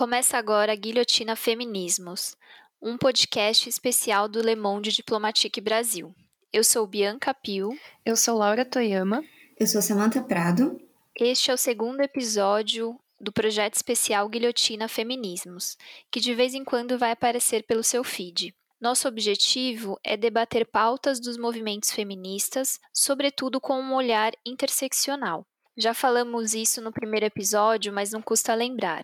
[0.00, 2.34] Começa agora a Guilhotina Feminismos,
[2.80, 6.14] um podcast especial do Le Monde Diplomatique Brasil.
[6.50, 7.78] Eu sou Bianca Pio.
[8.02, 9.22] Eu sou Laura Toyama.
[9.58, 10.80] Eu sou Samantha Prado.
[11.14, 15.76] Este é o segundo episódio do projeto especial Guilhotina Feminismos,
[16.10, 18.54] que de vez em quando vai aparecer pelo seu feed.
[18.80, 25.44] Nosso objetivo é debater pautas dos movimentos feministas, sobretudo com um olhar interseccional.
[25.76, 29.02] Já falamos isso no primeiro episódio, mas não custa lembrar.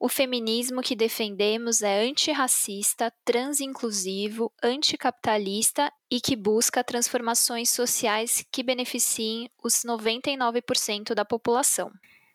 [0.00, 9.50] O feminismo que defendemos é antirracista, transinclusivo, anticapitalista e que busca transformações sociais que beneficiem
[9.60, 11.90] os 99% da população.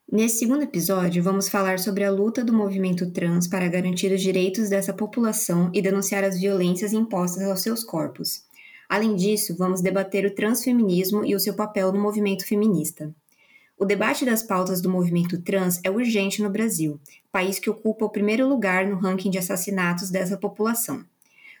[0.06, 4.68] Nesse segundo episódio, vamos falar sobre a luta do movimento trans para garantir os direitos
[4.68, 8.44] dessa população e denunciar as violências impostas aos seus corpos.
[8.86, 13.10] Além disso, vamos debater o transfeminismo e o seu papel no movimento feminista.
[13.78, 17.00] O debate das pautas do movimento trans é urgente no Brasil,
[17.34, 21.04] país que ocupa o primeiro lugar no ranking de assassinatos dessa população.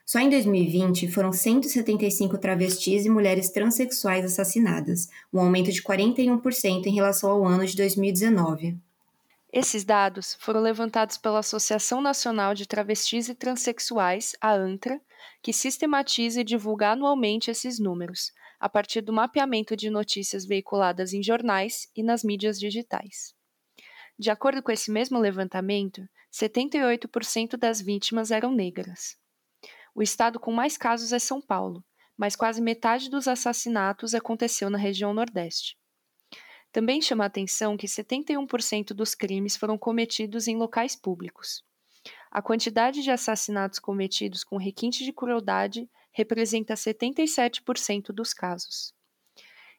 [0.06, 6.94] Só em 2020 foram 175 travestis e mulheres transexuais assassinadas, um aumento de 41% em
[6.94, 8.76] relação ao ano de 2019.
[9.52, 15.00] Esses dados foram levantados pela Associação Nacional de Travestis e Transsexuais, a ANTRA,
[15.42, 21.20] que sistematiza e divulga anualmente esses números, a partir do mapeamento de notícias veiculadas em
[21.20, 23.34] jornais e nas mídias digitais.
[24.18, 29.16] De acordo com esse mesmo levantamento, 78% das vítimas eram negras.
[29.94, 31.84] O estado com mais casos é São Paulo,
[32.16, 35.76] mas quase metade dos assassinatos aconteceu na região Nordeste.
[36.70, 41.64] Também chama a atenção que 71% dos crimes foram cometidos em locais públicos.
[42.30, 48.92] A quantidade de assassinatos cometidos com requinte de crueldade representa 77% dos casos.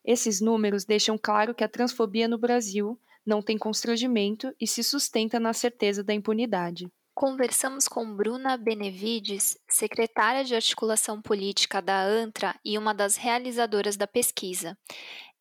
[0.03, 5.39] Esses números deixam claro que a transfobia no Brasil não tem constrangimento e se sustenta
[5.39, 6.87] na certeza da impunidade.
[7.13, 14.05] Conversamos com Bruna Benevides, secretária de articulação política da ANTRA e uma das realizadoras da
[14.05, 14.77] pesquisa.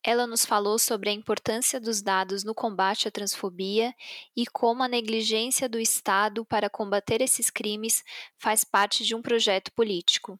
[0.01, 3.93] Ela nos falou sobre a importância dos dados no combate à transfobia
[4.37, 8.03] e como a negligência do Estado para combater esses crimes
[8.37, 10.39] faz parte de um projeto político.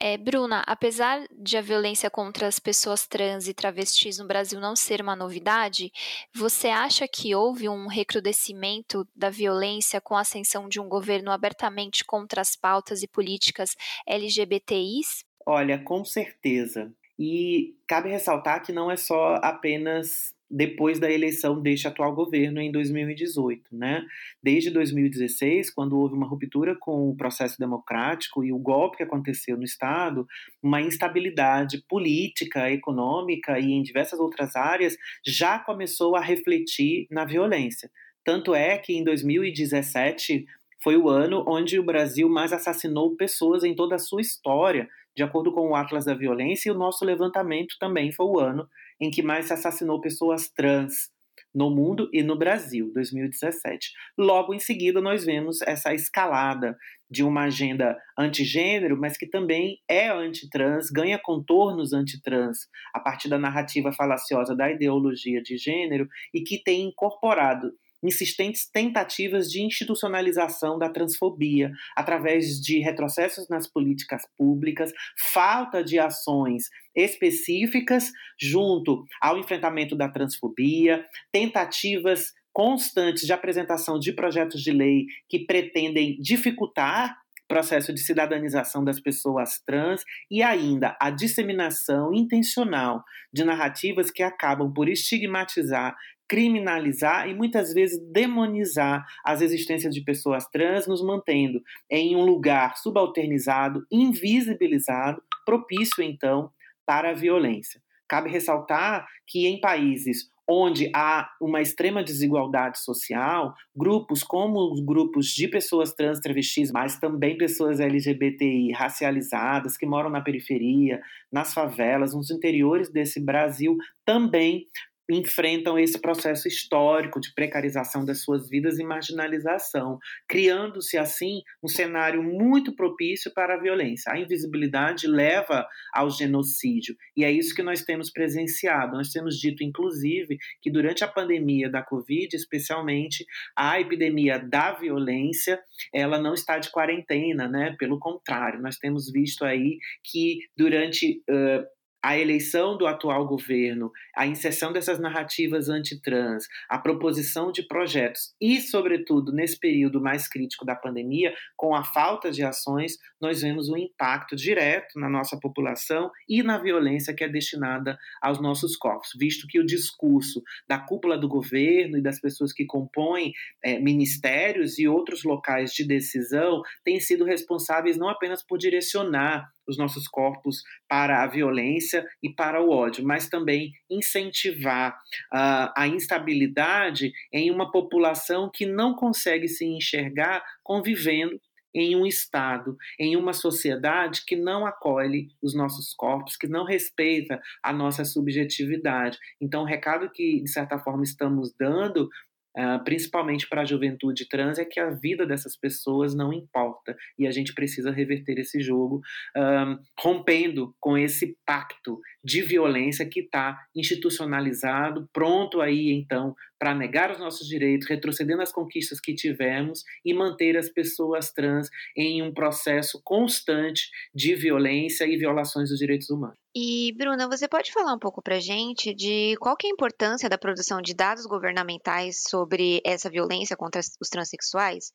[0.00, 4.74] É, Bruna, apesar de a violência contra as pessoas trans e travestis no Brasil não
[4.74, 5.92] ser uma novidade,
[6.34, 12.04] você acha que houve um recrudescimento da violência com a ascensão de um governo abertamente
[12.04, 13.76] contra as pautas e políticas
[14.06, 15.24] LGBTIs?
[15.46, 16.92] Olha, com certeza.
[17.18, 22.70] E cabe ressaltar que não é só apenas depois da eleição deste atual governo em
[22.70, 23.74] 2018.
[23.74, 24.04] Né?
[24.42, 29.56] Desde 2016, quando houve uma ruptura com o processo democrático e o golpe que aconteceu
[29.56, 30.28] no Estado,
[30.62, 37.90] uma instabilidade política, econômica e em diversas outras áreas já começou a refletir na violência.
[38.22, 40.46] Tanto é que em 2017
[40.82, 45.22] foi o ano onde o Brasil mais assassinou pessoas em toda a sua história, de
[45.22, 48.68] acordo com o Atlas da Violência, o nosso levantamento também foi o ano
[49.00, 51.10] em que mais se assassinou pessoas trans
[51.54, 53.90] no mundo e no Brasil, 2017.
[54.16, 56.76] Logo em seguida, nós vemos essa escalada
[57.10, 63.38] de uma agenda antigênero, mas que também é antitrans, ganha contornos antitrans a partir da
[63.38, 70.88] narrativa falaciosa da ideologia de gênero e que tem incorporado insistentes tentativas de institucionalização da
[70.88, 76.64] transfobia através de retrocessos nas políticas públicas, falta de ações
[76.94, 78.10] específicas
[78.40, 86.16] junto ao enfrentamento da transfobia, tentativas constantes de apresentação de projetos de lei que pretendem
[86.20, 87.21] dificultar
[87.52, 94.72] processo de cidadanização das pessoas trans e ainda a disseminação intencional de narrativas que acabam
[94.72, 95.94] por estigmatizar
[96.26, 102.78] criminalizar e muitas vezes demonizar as existências de pessoas trans, nos mantendo em um lugar
[102.78, 106.50] subalternizado, invisibilizado, propício então
[106.86, 107.82] para a violência.
[108.08, 115.26] Cabe ressaltar que em países onde há uma extrema desigualdade social, grupos como os grupos
[115.26, 121.00] de pessoas trans, travestis, mas também pessoas LGBTI racializadas que moram na periferia,
[121.30, 124.66] nas favelas, nos interiores desse Brasil, também
[125.10, 132.22] enfrentam esse processo histórico de precarização das suas vidas e marginalização, criando-se assim um cenário
[132.22, 134.12] muito propício para a violência.
[134.12, 138.96] A invisibilidade leva ao genocídio e é isso que nós temos presenciado.
[138.96, 143.24] Nós temos dito, inclusive, que durante a pandemia da Covid, especialmente
[143.56, 145.60] a epidemia da violência,
[145.92, 147.74] ela não está de quarentena, né?
[147.78, 151.64] Pelo contrário, nós temos visto aí que durante uh,
[152.02, 158.60] a eleição do atual governo, a inserção dessas narrativas antitrans, a proposição de projetos e,
[158.60, 163.76] sobretudo, nesse período mais crítico da pandemia, com a falta de ações, nós vemos um
[163.76, 169.46] impacto direto na nossa população e na violência que é destinada aos nossos corpos, visto
[169.46, 173.32] que o discurso da cúpula do governo e das pessoas que compõem
[173.62, 179.76] é, ministérios e outros locais de decisão têm sido responsáveis não apenas por direcionar os
[179.78, 184.92] nossos corpos para a violência e para o ódio, mas também incentivar
[185.32, 191.40] uh, a instabilidade em uma população que não consegue se enxergar convivendo
[191.74, 197.40] em um Estado, em uma sociedade que não acolhe os nossos corpos, que não respeita
[197.62, 199.18] a nossa subjetividade.
[199.40, 202.08] Então, o recado que, de certa forma, estamos dando
[202.56, 207.26] Uh, principalmente para a juventude trans, é que a vida dessas pessoas não importa e
[207.26, 209.00] a gente precisa reverter esse jogo,
[209.36, 217.10] uh, rompendo com esse pacto de violência que está institucionalizado, pronto aí então para negar
[217.10, 222.32] os nossos direitos, retrocedendo as conquistas que tivemos e manter as pessoas trans em um
[222.32, 226.41] processo constante de violência e violações dos direitos humanos.
[226.54, 230.28] E, Bruna, você pode falar um pouco para gente de qual que é a importância
[230.28, 234.92] da produção de dados governamentais sobre essa violência contra os transexuais?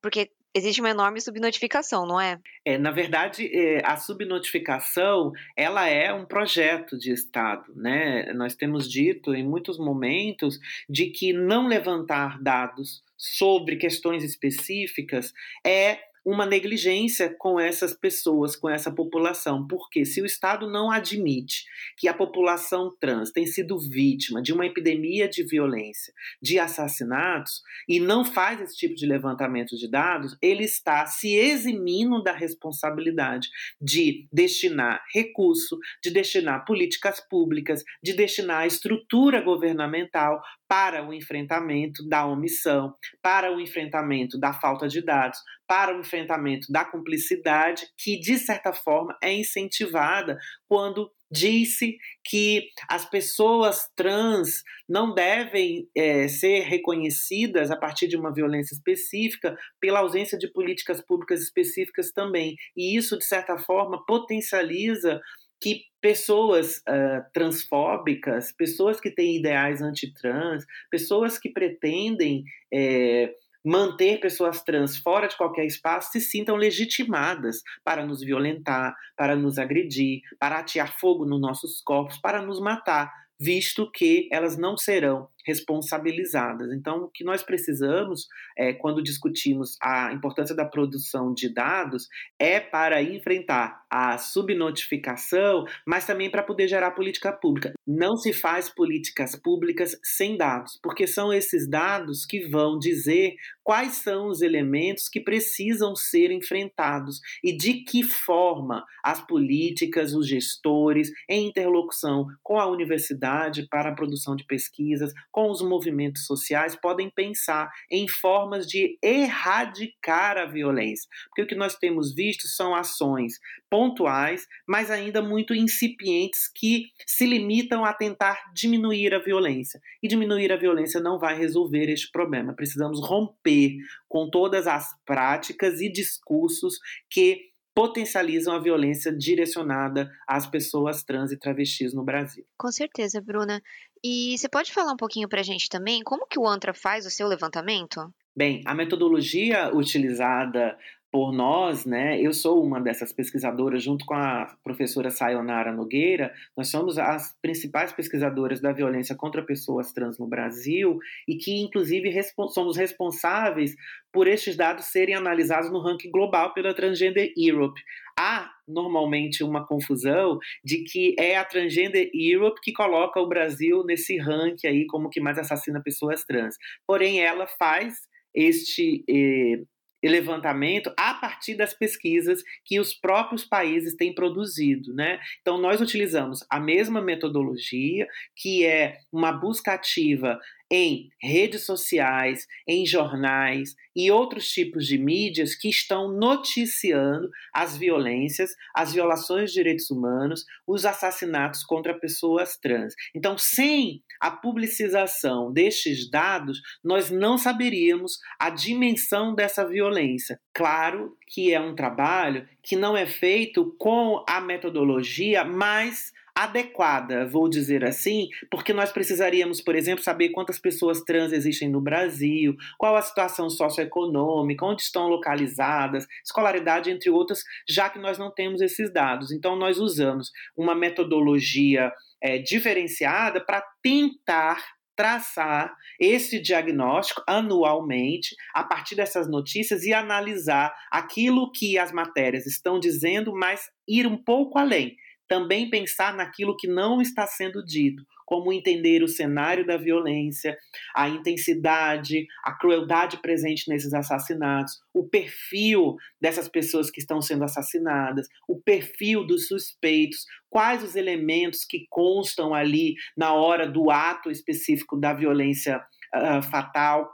[0.00, 2.38] Porque existe uma enorme subnotificação, não é?
[2.64, 8.32] É, na verdade, é, a subnotificação ela é um projeto de Estado, né?
[8.34, 10.58] Nós temos dito em muitos momentos
[10.88, 15.32] de que não levantar dados sobre questões específicas
[15.64, 19.66] é uma negligência com essas pessoas, com essa população.
[19.66, 21.64] Porque se o Estado não admite
[21.96, 27.98] que a população trans tem sido vítima de uma epidemia de violência, de assassinatos, e
[27.98, 33.48] não faz esse tipo de levantamento de dados, ele está se eximindo da responsabilidade
[33.80, 40.42] de destinar recurso, de destinar políticas públicas, de destinar a estrutura governamental
[40.72, 45.38] para o enfrentamento da omissão, para o enfrentamento da falta de dados,
[45.68, 53.04] para o enfrentamento da cumplicidade, que de certa forma é incentivada quando disse que as
[53.04, 60.38] pessoas trans não devem é, ser reconhecidas a partir de uma violência específica pela ausência
[60.38, 62.56] de políticas públicas específicas também.
[62.74, 65.20] E isso, de certa forma, potencializa
[65.62, 72.42] que pessoas uh, transfóbicas, pessoas que têm ideais antitrans, pessoas que pretendem
[72.74, 73.32] é,
[73.64, 79.56] manter pessoas trans fora de qualquer espaço se sintam legitimadas para nos violentar, para nos
[79.58, 85.28] agredir, para atear fogo nos nossos corpos, para nos matar, visto que elas não serão
[85.44, 86.72] responsabilizadas.
[86.72, 92.08] Então, o que nós precisamos, é, quando discutimos a importância da produção de dados,
[92.38, 97.72] é para enfrentar a subnotificação, mas também para poder gerar política pública.
[97.86, 103.94] Não se faz políticas públicas sem dados, porque são esses dados que vão dizer quais
[103.94, 111.10] são os elementos que precisam ser enfrentados e de que forma as políticas, os gestores,
[111.28, 117.10] em interlocução com a universidade para a produção de pesquisas, com os movimentos sociais, podem
[117.10, 121.08] pensar em formas de erradicar a violência.
[121.28, 123.40] Porque o que nós temos visto são ações
[123.70, 129.80] pontuais, mas ainda muito incipientes que se limitam a tentar diminuir a violência.
[130.02, 132.54] E diminuir a violência não vai resolver este problema.
[132.54, 133.76] Precisamos romper
[134.08, 141.38] com todas as práticas e discursos que potencializam a violência direcionada às pessoas trans e
[141.38, 142.44] travestis no Brasil.
[142.58, 143.62] Com certeza, Bruna.
[144.04, 147.06] E você pode falar um pouquinho para a gente também como que o ANTRA faz
[147.06, 148.12] o seu levantamento?
[148.34, 150.76] Bem, a metodologia utilizada
[151.12, 152.18] por nós, né?
[152.18, 157.92] Eu sou uma dessas pesquisadoras, junto com a professora Sayonara Nogueira, nós somos as principais
[157.92, 162.10] pesquisadoras da violência contra pessoas trans no Brasil e que, inclusive,
[162.48, 163.76] somos responsáveis
[164.10, 167.78] por estes dados serem analisados no ranking global pela Transgender Europe.
[168.18, 174.16] Há normalmente uma confusão de que é a Transgender Europe que coloca o Brasil nesse
[174.16, 176.56] ranking aí como que mais assassina pessoas trans.
[176.86, 177.96] Porém, ela faz
[178.34, 179.62] este eh,
[180.08, 185.20] levantamento a partir das pesquisas que os próprios países têm produzido, né?
[185.40, 188.06] Então nós utilizamos a mesma metodologia,
[188.36, 190.38] que é uma busca ativa
[190.72, 198.52] em redes sociais, em jornais e outros tipos de mídias que estão noticiando as violências,
[198.74, 202.94] as violações de direitos humanos, os assassinatos contra pessoas trans.
[203.14, 210.40] Então, sem a publicização destes dados, nós não saberíamos a dimensão dessa violência.
[210.54, 217.48] Claro que é um trabalho que não é feito com a metodologia mais adequada, vou
[217.48, 222.96] dizer assim, porque nós precisaríamos, por exemplo, saber quantas pessoas trans existem no Brasil, qual
[222.96, 228.90] a situação socioeconômica, onde estão localizadas, escolaridade, entre outras, já que nós não temos esses
[228.90, 229.30] dados.
[229.30, 234.58] Então, nós usamos uma metodologia é, diferenciada para tentar
[234.94, 242.78] traçar esse diagnóstico anualmente a partir dessas notícias e analisar aquilo que as matérias estão
[242.78, 244.96] dizendo, mas ir um pouco além
[245.32, 250.58] também pensar naquilo que não está sendo dito, como entender o cenário da violência,
[250.94, 258.28] a intensidade, a crueldade presente nesses assassinatos, o perfil dessas pessoas que estão sendo assassinadas,
[258.46, 264.98] o perfil dos suspeitos, quais os elementos que constam ali na hora do ato específico
[264.98, 265.82] da violência
[266.14, 267.10] uh, fatal.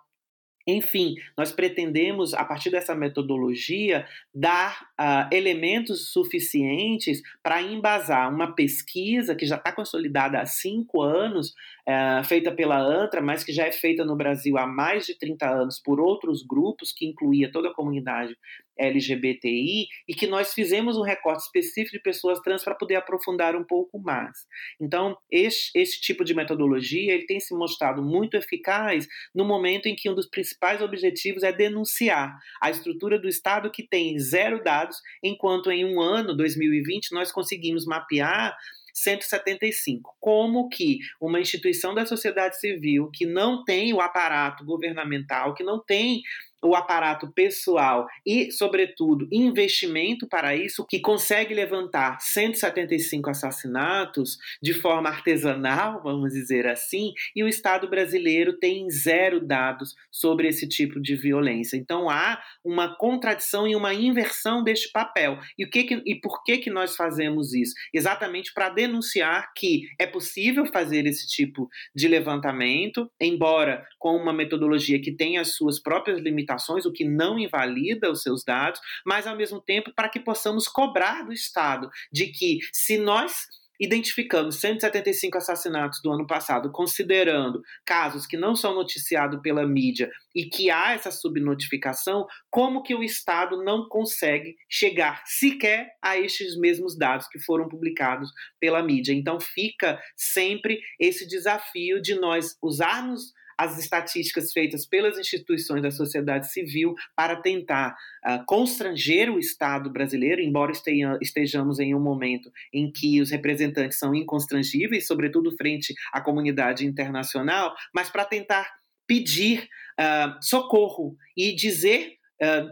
[0.70, 9.34] Enfim, nós pretendemos, a partir dessa metodologia, dar uh, elementos suficientes para embasar uma pesquisa
[9.34, 11.54] que já está consolidada há cinco anos,
[11.88, 15.48] uh, feita pela ANTRA, mas que já é feita no Brasil há mais de 30
[15.48, 18.36] anos por outros grupos, que incluía toda a comunidade
[18.78, 23.64] LGBTI e que nós fizemos um recorte específico de pessoas trans para poder aprofundar um
[23.64, 24.46] pouco mais.
[24.80, 30.08] Então, esse, tipo de metodologia ele tem se mostrado muito eficaz no momento em que
[30.08, 35.70] um dos principais objetivos é denunciar a estrutura do Estado que tem zero dados, enquanto
[35.70, 38.56] em um ano, 2020, nós conseguimos mapear
[39.02, 40.16] 175.
[40.20, 45.82] Como que uma instituição da sociedade civil que não tem o aparato governamental, que não
[45.82, 46.22] tem
[46.62, 55.08] o aparato pessoal e, sobretudo, investimento para isso, que consegue levantar 175 assassinatos de forma
[55.08, 61.14] artesanal, vamos dizer assim, e o Estado brasileiro tem zero dados sobre esse tipo de
[61.14, 61.76] violência.
[61.76, 65.38] Então há uma contradição e uma inversão deste papel.
[65.56, 67.74] E, o que, que e por que, que nós fazemos isso?
[67.94, 75.00] Exatamente para denunciar que é possível fazer esse tipo de levantamento, embora com uma metodologia
[75.00, 79.26] que tenha as suas próprias limitações limitações, o que não invalida os seus dados, mas
[79.26, 83.46] ao mesmo tempo para que possamos cobrar do Estado de que se nós
[83.80, 90.46] identificamos 175 assassinatos do ano passado, considerando casos que não são noticiados pela mídia e
[90.46, 96.98] que há essa subnotificação, como que o Estado não consegue chegar sequer a estes mesmos
[96.98, 99.12] dados que foram publicados pela mídia?
[99.12, 106.50] Então fica sempre esse desafio de nós usarmos as estatísticas feitas pelas instituições da sociedade
[106.52, 110.72] civil para tentar uh, constranger o Estado brasileiro, embora
[111.20, 117.74] estejamos em um momento em que os representantes são inconstrangíveis, sobretudo frente à comunidade internacional,
[117.92, 118.70] mas para tentar
[119.06, 122.17] pedir uh, socorro e dizer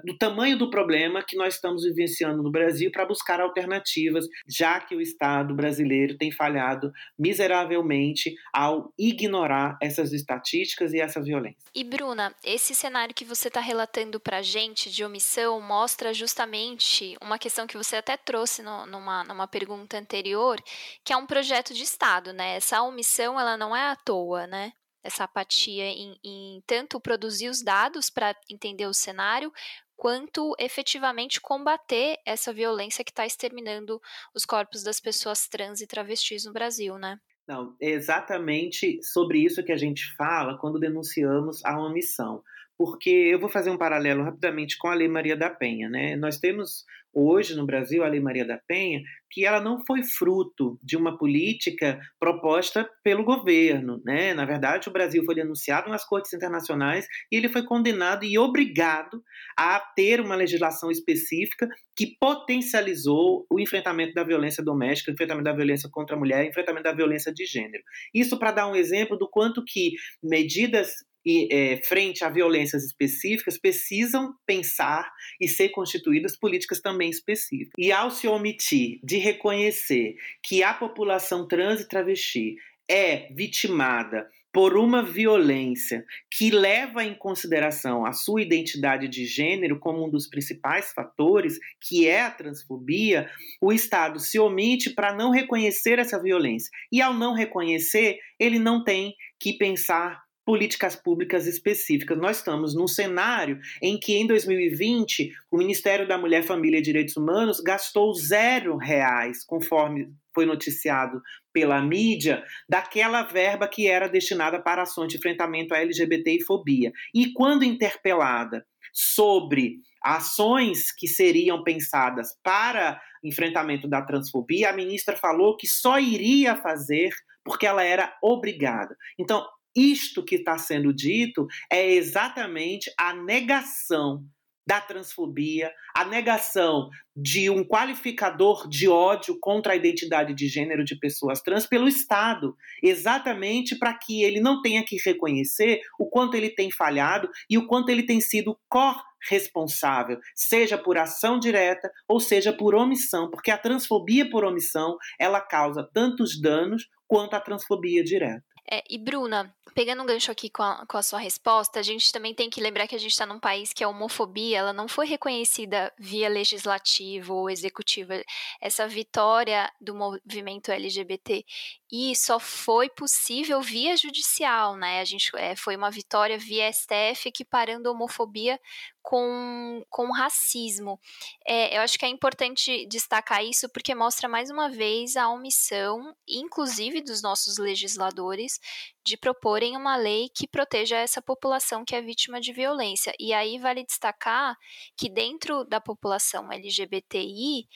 [0.05, 4.95] do tamanho do problema que nós estamos vivenciando no Brasil para buscar alternativas, já que
[4.95, 11.57] o Estado brasileiro tem falhado miseravelmente ao ignorar essas estatísticas e essa violência.
[11.75, 17.17] E Bruna, esse cenário que você está relatando para a gente de omissão mostra justamente
[17.21, 20.63] uma questão que você até trouxe no, numa, numa pergunta anterior,
[21.05, 22.57] que é um projeto de Estado, né?
[22.57, 24.73] Essa omissão ela não é à toa, né?
[25.07, 29.53] Essa apatia em, em tanto produzir os dados para entender o cenário,
[29.97, 34.01] quanto efetivamente combater essa violência que está exterminando
[34.35, 37.19] os corpos das pessoas trans e travestis no Brasil, né?
[37.49, 42.43] Não, é exatamente sobre isso que a gente fala quando denunciamos a omissão
[42.79, 45.89] porque eu vou fazer um paralelo rapidamente com a Lei Maria da Penha.
[45.89, 46.17] Né?
[46.17, 46.85] Nós temos
[47.17, 51.17] hoje no Brasil a Lei Maria da Penha, que ela não foi fruto de uma
[51.17, 54.03] política proposta pelo governo.
[54.05, 54.35] Né?
[54.35, 59.23] Na verdade, o Brasil foi denunciado nas cortes internacionais e ele foi condenado e obrigado
[59.59, 61.67] a ter uma legislação específica
[61.97, 66.49] que potencializou o enfrentamento da violência doméstica, o enfrentamento da violência contra a mulher, o
[66.51, 67.83] enfrentamento da violência de gênero.
[68.15, 69.93] Isso para dar um exemplo do quanto que
[70.23, 70.91] medidas
[71.27, 77.73] e, é, frente a violências específicas, precisam pensar e ser constituídas políticas também específicas.
[77.77, 82.55] E ao se omitir de reconhecer que a população trans e travesti
[82.89, 90.07] é vitimada por uma violência que leva em consideração a sua identidade de gênero como
[90.07, 93.29] um dos principais fatores, que é a transfobia,
[93.61, 96.71] o Estado se omite para não reconhecer essa violência.
[96.91, 102.17] E ao não reconhecer, ele não tem que pensar políticas públicas específicas.
[102.17, 107.17] Nós estamos num cenário em que, em 2020, o Ministério da Mulher, Família e Direitos
[107.17, 111.21] Humanos gastou zero reais, conforme foi noticiado
[111.53, 116.93] pela mídia, daquela verba que era destinada para ações de enfrentamento à LGBT e fobia.
[117.13, 125.57] E quando interpelada sobre ações que seriam pensadas para enfrentamento da transfobia, a ministra falou
[125.57, 127.11] que só iria fazer
[127.45, 128.97] porque ela era obrigada.
[129.19, 134.25] Então, isto que está sendo dito é exatamente a negação
[134.67, 140.99] da transfobia, a negação de um qualificador de ódio contra a identidade de gênero de
[140.99, 146.51] pessoas trans pelo Estado, exatamente para que ele não tenha que reconhecer o quanto ele
[146.51, 152.53] tem falhado e o quanto ele tem sido corresponsável, seja por ação direta ou seja
[152.53, 158.56] por omissão, porque a transfobia por omissão, ela causa tantos danos quanto a transfobia direta.
[158.71, 162.11] É, e Bruna, pegando um gancho aqui com a, com a sua resposta, a gente
[162.11, 164.89] também tem que lembrar que a gente está num país que a homofobia ela não
[164.89, 168.13] foi reconhecida via legislativo ou executivo.
[168.61, 171.45] Essa vitória do movimento LGBT
[171.93, 175.01] e só foi possível via judicial, né?
[175.01, 178.59] A gente é, foi uma vitória via STF equiparando a homofobia
[179.07, 180.99] com, com racismo.
[181.47, 186.13] É, eu acho que é importante destacar isso porque mostra mais uma vez a omissão,
[186.27, 188.59] inclusive dos nossos legisladores,
[189.05, 193.15] de proporem uma lei que proteja essa população que é vítima de violência.
[193.21, 194.57] E aí vale destacar
[194.97, 197.69] que dentro da população LGBTI,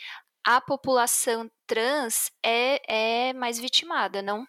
[0.45, 4.45] a população trans é, é mais vitimada, não?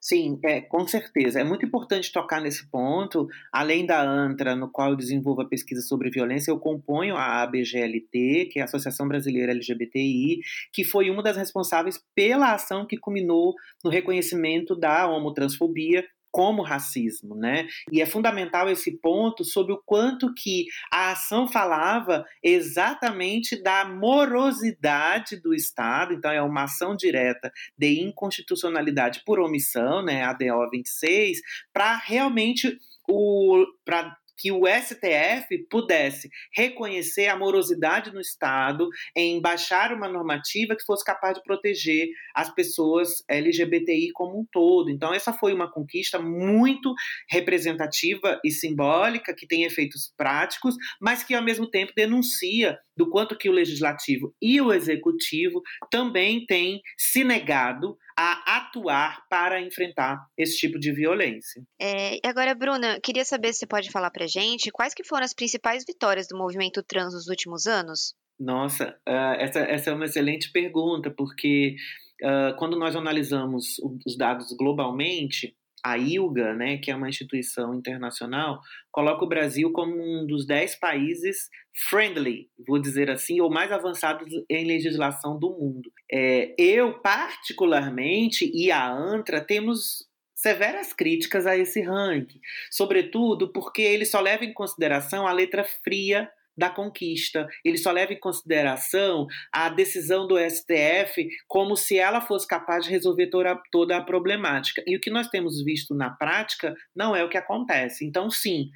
[0.00, 1.40] Sim, é, com certeza.
[1.40, 3.26] É muito importante tocar nesse ponto.
[3.52, 8.46] Além da ANTRA, no qual eu desenvolvo a pesquisa sobre violência, eu componho a ABGLT,
[8.50, 10.40] que é a Associação Brasileira LGBTI,
[10.72, 17.34] que foi uma das responsáveis pela ação que culminou no reconhecimento da homotransfobia como racismo,
[17.34, 17.66] né?
[17.90, 25.40] E é fundamental esse ponto sobre o quanto que a ação falava exatamente da morosidade
[25.40, 31.40] do Estado, então é uma ação direta de inconstitucionalidade por omissão, né, a DO 26,
[31.72, 39.92] para realmente o para que o STF pudesse reconhecer a morosidade no Estado em baixar
[39.92, 44.90] uma normativa que fosse capaz de proteger as pessoas LGBTI como um todo.
[44.90, 46.94] Então, essa foi uma conquista muito
[47.28, 53.38] representativa e simbólica, que tem efeitos práticos, mas que, ao mesmo tempo, denuncia do quanto
[53.38, 60.58] que o legislativo e o executivo também têm se negado a atuar para enfrentar esse
[60.58, 61.62] tipo de violência.
[61.80, 65.32] É, agora, Bruna, queria saber se você pode falar para gente quais que foram as
[65.32, 68.14] principais vitórias do movimento trans nos últimos anos?
[68.38, 71.76] Nossa, uh, essa, essa é uma excelente pergunta, porque
[72.22, 75.54] uh, quando nós analisamos os dados globalmente,
[75.84, 78.60] a ILGA, né, que é uma instituição internacional,
[78.90, 81.48] coloca o Brasil como um dos dez países
[81.88, 85.90] friendly, vou dizer assim, ou mais avançados em legislação do mundo.
[86.10, 94.04] É, eu, particularmente, e a ANTRA, temos severas críticas a esse ranking, sobretudo porque ele
[94.04, 97.48] só leva em consideração a letra fria da conquista.
[97.64, 102.90] Ele só leva em consideração a decisão do STF como se ela fosse capaz de
[102.90, 104.82] resolver toda, toda a problemática.
[104.86, 108.04] E o que nós temos visto na prática não é o que acontece.
[108.04, 108.70] Então, sim,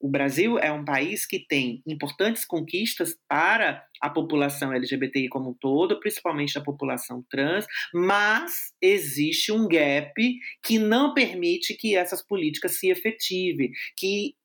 [0.00, 5.54] o Brasil é um país que tem importantes conquistas para a população LGBTI como um
[5.54, 10.14] todo, principalmente a população trans, mas existe um gap
[10.62, 14.36] que não permite que essas políticas se efetivem, que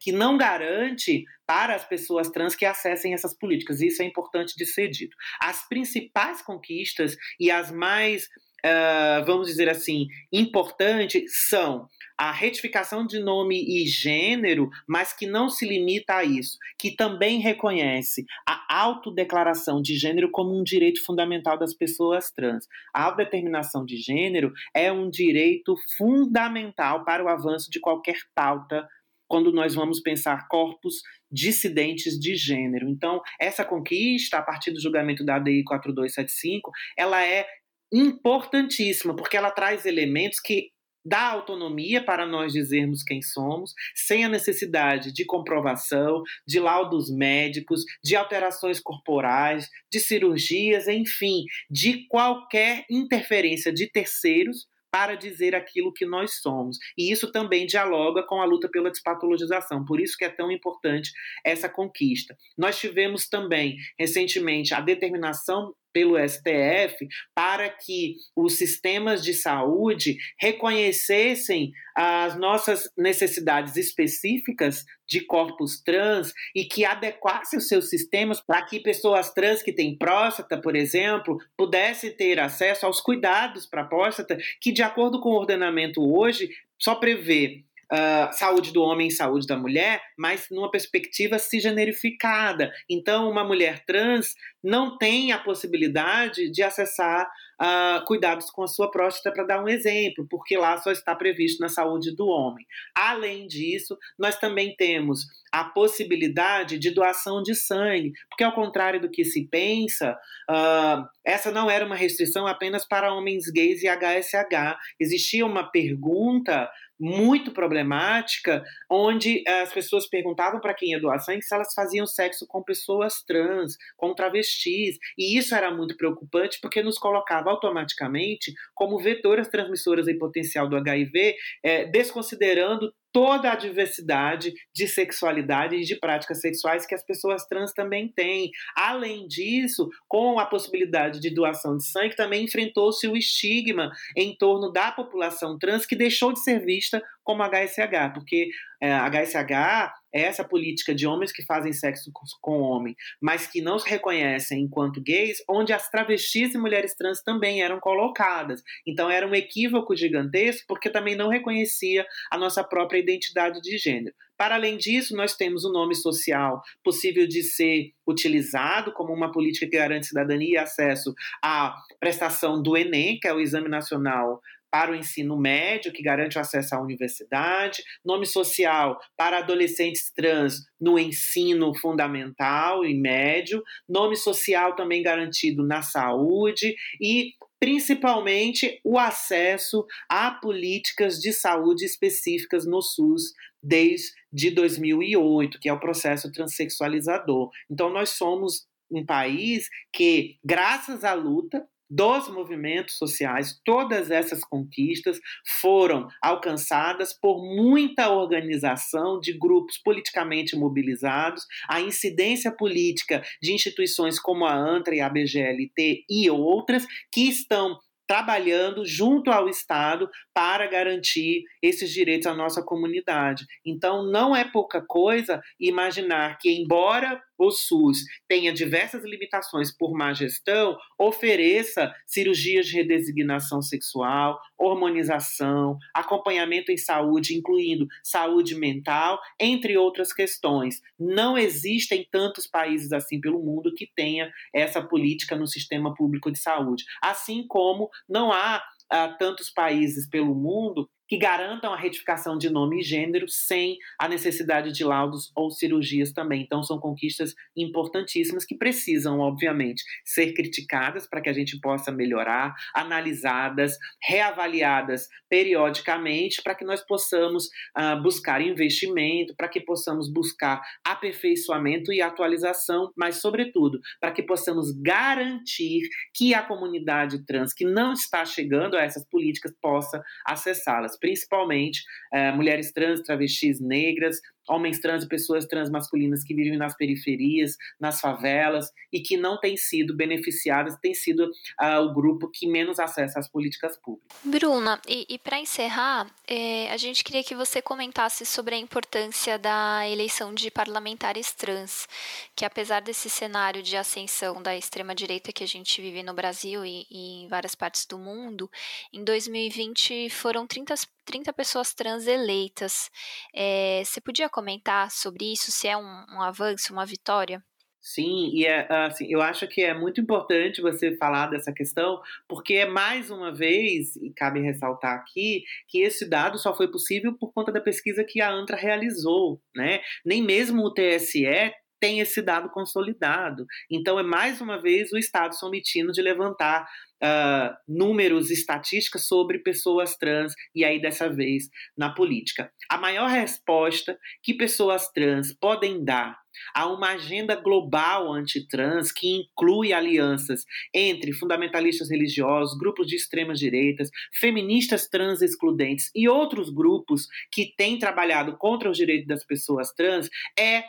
[0.00, 3.80] que não garante para as pessoas trans que acessem essas políticas.
[3.80, 5.16] Isso é importante de ser dito.
[5.40, 8.24] As principais conquistas e as mais,
[8.64, 11.88] uh, vamos dizer assim, importantes são
[12.18, 17.38] a retificação de nome e gênero, mas que não se limita a isso, que também
[17.38, 22.66] reconhece a autodeclaração de gênero como um direito fundamental das pessoas trans.
[22.92, 28.86] A autodeterminação de gênero é um direito fundamental para o avanço de qualquer pauta
[29.28, 32.88] quando nós vamos pensar corpos dissidentes de gênero.
[32.88, 37.46] Então, essa conquista, a partir do julgamento da ADI 4275, ela é
[37.92, 40.70] importantíssima, porque ela traz elementos que
[41.04, 47.82] dá autonomia para nós dizermos quem somos, sem a necessidade de comprovação, de laudos médicos,
[48.04, 56.06] de alterações corporais, de cirurgias, enfim, de qualquer interferência de terceiros para dizer aquilo que
[56.06, 56.78] nós somos.
[56.96, 59.84] E isso também dialoga com a luta pela despatologização.
[59.84, 61.10] Por isso que é tão importante
[61.44, 62.36] essa conquista.
[62.56, 71.70] Nós tivemos também recentemente a determinação pelo STF para que os sistemas de saúde reconhecessem
[71.96, 78.80] as nossas necessidades específicas de corpos trans e que adequassem os seus sistemas para que
[78.80, 84.70] pessoas trans que têm próstata, por exemplo, pudessem ter acesso aos cuidados para próstata, que
[84.70, 89.56] de acordo com o ordenamento hoje só prevê uh, saúde do homem e saúde da
[89.56, 92.72] mulher, mas numa perspectiva cisgenerificada.
[92.88, 97.28] Então, uma mulher trans não tem a possibilidade de acessar
[97.60, 101.60] uh, cuidados com a sua próstata, para dar um exemplo, porque lá só está previsto
[101.60, 102.66] na saúde do homem.
[102.94, 109.10] Além disso, nós também temos a possibilidade de doação de sangue, porque ao contrário do
[109.10, 110.16] que se pensa,
[110.50, 114.78] uh, essa não era uma restrição apenas para homens gays e HSH.
[115.00, 121.54] Existia uma pergunta muito problemática, onde as pessoas perguntavam para quem ia doar sangue se
[121.54, 126.98] elas faziam sexo com pessoas trans, com travestis, e isso era muito preocupante porque nos
[126.98, 134.86] colocava automaticamente como vetoras transmissoras em potencial do HIV, é, desconsiderando toda a diversidade de
[134.86, 138.50] sexualidade e de práticas sexuais que as pessoas trans também têm.
[138.76, 144.72] Além disso, com a possibilidade de doação de sangue, também enfrentou-se o estigma em torno
[144.72, 148.48] da população trans que deixou de ser vista como HSH, porque
[148.80, 153.60] é, HSH é essa política de homens que fazem sexo com, com homem, mas que
[153.60, 158.62] não se reconhecem enquanto gays, onde as travestis e mulheres trans também eram colocadas.
[158.86, 164.14] Então era um equívoco gigantesco, porque também não reconhecia a nossa própria identidade de gênero.
[164.34, 169.66] Para além disso, nós temos o nome social possível de ser utilizado como uma política
[169.66, 171.12] que garante cidadania e acesso
[171.42, 176.38] à prestação do Enem, que é o Exame Nacional para o ensino médio, que garante
[176.38, 184.16] o acesso à universidade, nome social para adolescentes trans no ensino fundamental e médio, nome
[184.16, 192.80] social também garantido na saúde e principalmente o acesso a políticas de saúde específicas no
[192.80, 197.50] SUS desde 2008, que é o processo transexualizador.
[197.70, 205.18] Então nós somos um país que, graças à luta dos movimentos sociais, todas essas conquistas
[205.60, 214.44] foram alcançadas por muita organização de grupos politicamente mobilizados, a incidência política de instituições como
[214.44, 221.44] a ANTRA e a BGLT e outras que estão trabalhando junto ao Estado para garantir
[221.62, 223.44] esses direitos à nossa comunidade.
[223.64, 230.12] Então, não é pouca coisa imaginar que, embora o SUS tenha diversas limitações por má
[230.12, 240.12] gestão, ofereça cirurgias de redesignação sexual, hormonização, acompanhamento em saúde, incluindo saúde mental, entre outras
[240.12, 240.82] questões.
[240.98, 246.38] Não existem tantos países assim pelo mundo que tenha essa política no sistema público de
[246.38, 246.84] saúde.
[247.00, 252.80] Assim como não há uh, tantos países pelo mundo que garantam a retificação de nome
[252.80, 256.42] e gênero sem a necessidade de laudos ou cirurgias também.
[256.42, 262.54] Então, são conquistas importantíssimas que precisam, obviamente, ser criticadas para que a gente possa melhorar,
[262.74, 271.92] analisadas, reavaliadas periodicamente, para que nós possamos uh, buscar investimento, para que possamos buscar aperfeiçoamento
[271.92, 278.24] e atualização, mas, sobretudo, para que possamos garantir que a comunidade trans que não está
[278.26, 281.82] chegando a essas políticas possa acessá-las principalmente
[282.12, 287.56] é, mulheres trans, travestis negras, homens trans e pessoas trans masculinas que vivem nas periferias,
[287.78, 291.24] nas favelas e que não têm sido beneficiadas, tem sido
[291.60, 294.16] uh, o grupo que menos acessa as políticas públicas.
[294.24, 299.38] Bruna, e, e para encerrar, é, a gente queria que você comentasse sobre a importância
[299.38, 301.86] da eleição de parlamentares trans,
[302.34, 306.86] que apesar desse cenário de ascensão da extrema-direita que a gente vive no Brasil e,
[306.90, 308.50] e em várias partes do mundo,
[308.92, 310.74] em 2020 foram 30
[311.08, 312.90] 30 pessoas trans eleitas.
[313.34, 317.42] É, você podia comentar sobre isso, se é um, um avanço, uma vitória?
[317.80, 322.54] Sim, e é, assim, eu acho que é muito importante você falar dessa questão, porque
[322.54, 327.32] é mais uma vez, e cabe ressaltar aqui, que esse dado só foi possível por
[327.32, 329.80] conta da pesquisa que a ANTRA realizou, né?
[330.04, 333.46] Nem mesmo o TSE tem esse dado consolidado.
[333.70, 336.68] Então, é mais uma vez o Estado se omitindo de levantar
[337.02, 342.52] uh, números, estatísticas sobre pessoas trans, e aí dessa vez na política.
[342.68, 346.18] A maior resposta que pessoas trans podem dar
[346.54, 353.90] a uma agenda global antitrans que inclui alianças entre fundamentalistas religiosos, grupos de extremas direitas,
[354.14, 360.08] feministas trans excludentes e outros grupos que têm trabalhado contra os direitos das pessoas trans
[360.38, 360.62] é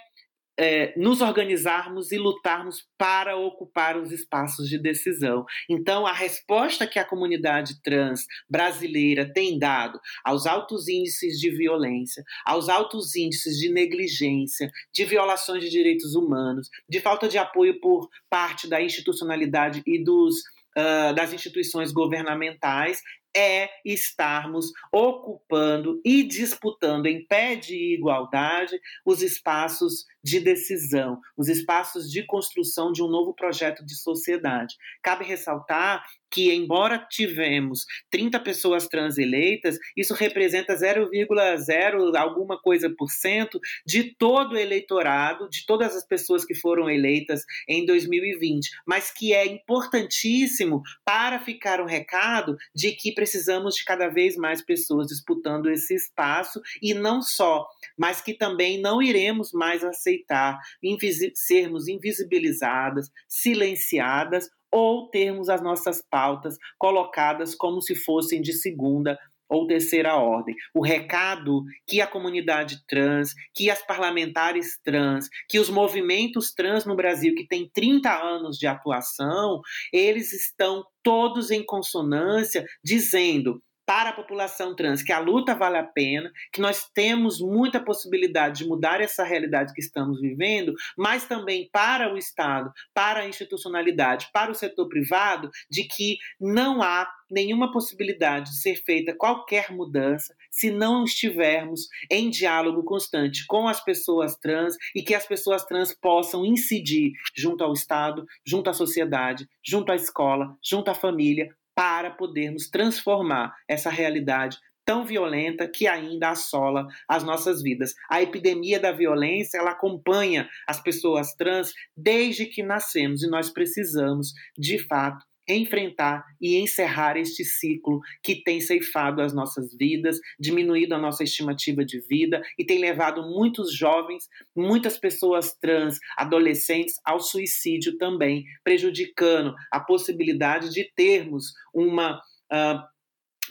[0.59, 5.45] é, nos organizarmos e lutarmos para ocupar os espaços de decisão.
[5.69, 12.23] Então, a resposta que a comunidade trans brasileira tem dado aos altos índices de violência,
[12.45, 18.09] aos altos índices de negligência, de violações de direitos humanos, de falta de apoio por
[18.29, 20.39] parte da institucionalidade e dos,
[20.77, 22.99] uh, das instituições governamentais,
[23.35, 32.11] é estarmos ocupando e disputando em pé de igualdade os espaços de decisão, os espaços
[32.11, 34.75] de construção de um novo projeto de sociedade.
[35.01, 43.09] Cabe ressaltar que, embora tivemos 30 pessoas trans eleitas, isso representa 0,0 alguma coisa por
[43.09, 49.11] cento de todo o eleitorado, de todas as pessoas que foram eleitas em 2020, mas
[49.11, 55.07] que é importantíssimo para ficar um recado de que precisamos de cada vez mais pessoas
[55.07, 61.89] disputando esse espaço e não só, mas que também não iremos mais aceitar invisi sermos
[61.89, 70.15] invisibilizadas, silenciadas ou termos as nossas pautas colocadas como se fossem de segunda ou terceira
[70.15, 70.55] ordem.
[70.73, 76.95] O recado que a comunidade trans, que as parlamentares trans, que os movimentos trans no
[76.95, 84.13] Brasil, que tem 30 anos de atuação, eles estão todos em consonância dizendo para a
[84.13, 89.01] população trans que a luta vale a pena, que nós temos muita possibilidade de mudar
[89.01, 94.53] essa realidade que estamos vivendo, mas também para o Estado, para a institucionalidade, para o
[94.53, 101.03] setor privado, de que não há nenhuma possibilidade de ser feita qualquer mudança se não
[101.03, 107.11] estivermos em diálogo constante com as pessoas trans e que as pessoas trans possam incidir
[107.35, 113.55] junto ao Estado, junto à sociedade, junto à escola, junto à família, para podermos transformar
[113.65, 117.93] essa realidade tão violenta que ainda assola as nossas vidas.
[118.09, 124.33] A epidemia da violência, ela acompanha as pessoas trans desde que nascemos e nós precisamos,
[124.57, 130.99] de fato, enfrentar e encerrar este ciclo que tem ceifado as nossas vidas, diminuído a
[130.99, 137.97] nossa estimativa de vida e tem levado muitos jovens, muitas pessoas trans, adolescentes ao suicídio
[137.97, 142.17] também, prejudicando a possibilidade de termos uma
[142.51, 142.98] uh,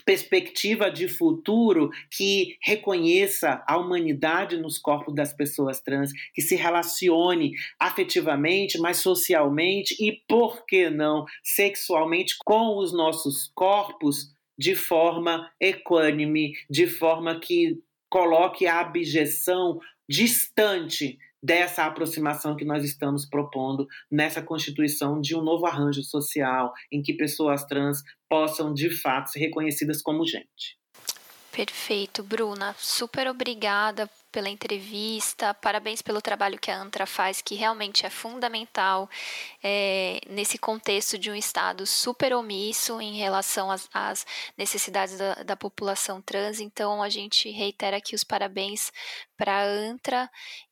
[0.03, 7.53] perspectiva de futuro que reconheça a humanidade nos corpos das pessoas trans, que se relacione
[7.79, 16.53] afetivamente, mas socialmente e, por que não, sexualmente com os nossos corpos de forma equânime,
[16.69, 25.19] de forma que coloque a abjeção distante dessa aproximação que nós estamos propondo nessa constituição
[25.19, 30.25] de um novo arranjo social em que pessoas trans possam de fato ser reconhecidas como
[30.25, 30.77] gente.
[31.59, 32.73] Perfeito, Bruna.
[32.79, 35.53] Super obrigada pela entrevista.
[35.53, 39.09] Parabéns pelo trabalho que a ANTRA faz, que realmente é fundamental
[39.61, 44.25] é, nesse contexto de um Estado super omisso em relação às, às
[44.57, 46.61] necessidades da, da, população trans.
[46.61, 48.89] Então, a gente reitera aqui os parabéns
[49.35, 50.31] para a ANTRA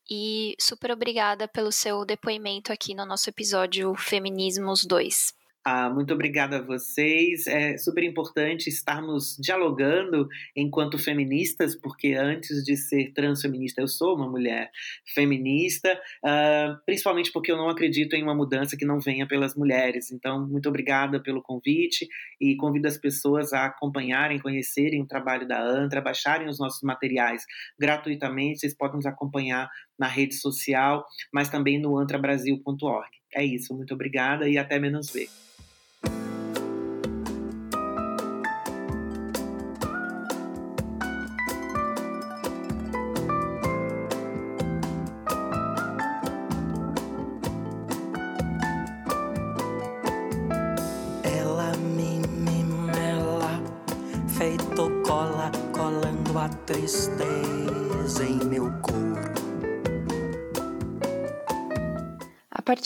[0.10, 5.37] e super obrigada pelo seu depoimento aqui no nosso episódio Feminismos 2.
[5.70, 7.46] Ah, muito obrigada a vocês.
[7.46, 14.30] É super importante estarmos dialogando enquanto feministas, porque antes de ser transfeminista, eu sou uma
[14.30, 14.72] mulher
[15.14, 15.92] feminista,
[16.24, 20.10] uh, principalmente porque eu não acredito em uma mudança que não venha pelas mulheres.
[20.10, 22.08] Então, muito obrigada pelo convite
[22.40, 27.44] e convido as pessoas a acompanharem, conhecerem o trabalho da ANTRA, baixarem os nossos materiais
[27.78, 28.62] gratuitamente.
[28.62, 33.10] Vocês podem nos acompanhar na rede social, mas também no antrabrasil.org.
[33.36, 35.28] É isso, muito obrigada e até menos ver.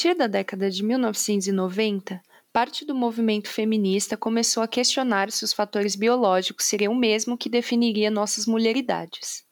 [0.01, 2.19] Partir da década de 1990,
[2.51, 7.47] parte do movimento feminista começou a questionar se os fatores biológicos seriam o mesmo que
[7.47, 9.43] definiria nossas mulheridades.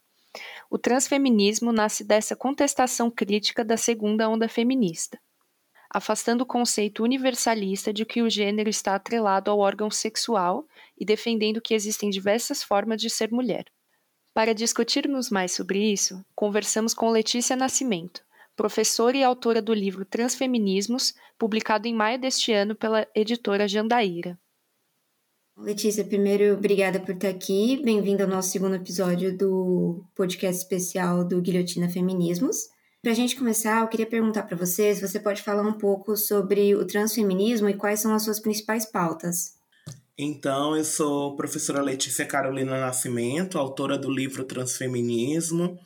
[0.67, 5.19] O transfeminismo nasce dessa contestação crítica da segunda onda feminista,
[5.87, 10.65] afastando o conceito universalista de que o gênero está atrelado ao órgão sexual
[10.99, 13.65] e defendendo que existem diversas formas de ser mulher.
[14.33, 18.23] Para discutirmos mais sobre isso, conversamos com Letícia Nascimento,
[18.59, 24.37] professora e autora do livro Transfeminismos, publicado em maio deste ano pela editora Jandaíra.
[25.57, 27.81] Letícia, primeiro, obrigada por estar aqui.
[27.81, 32.67] Bem-vinda ao nosso segundo episódio do podcast especial do Guilhotina Feminismos.
[33.01, 36.17] Para a gente começar, eu queria perguntar para você se você pode falar um pouco
[36.17, 39.57] sobre o transfeminismo e quais são as suas principais pautas.
[40.17, 45.79] Então, eu sou professora Letícia Carolina Nascimento, autora do livro Transfeminismo,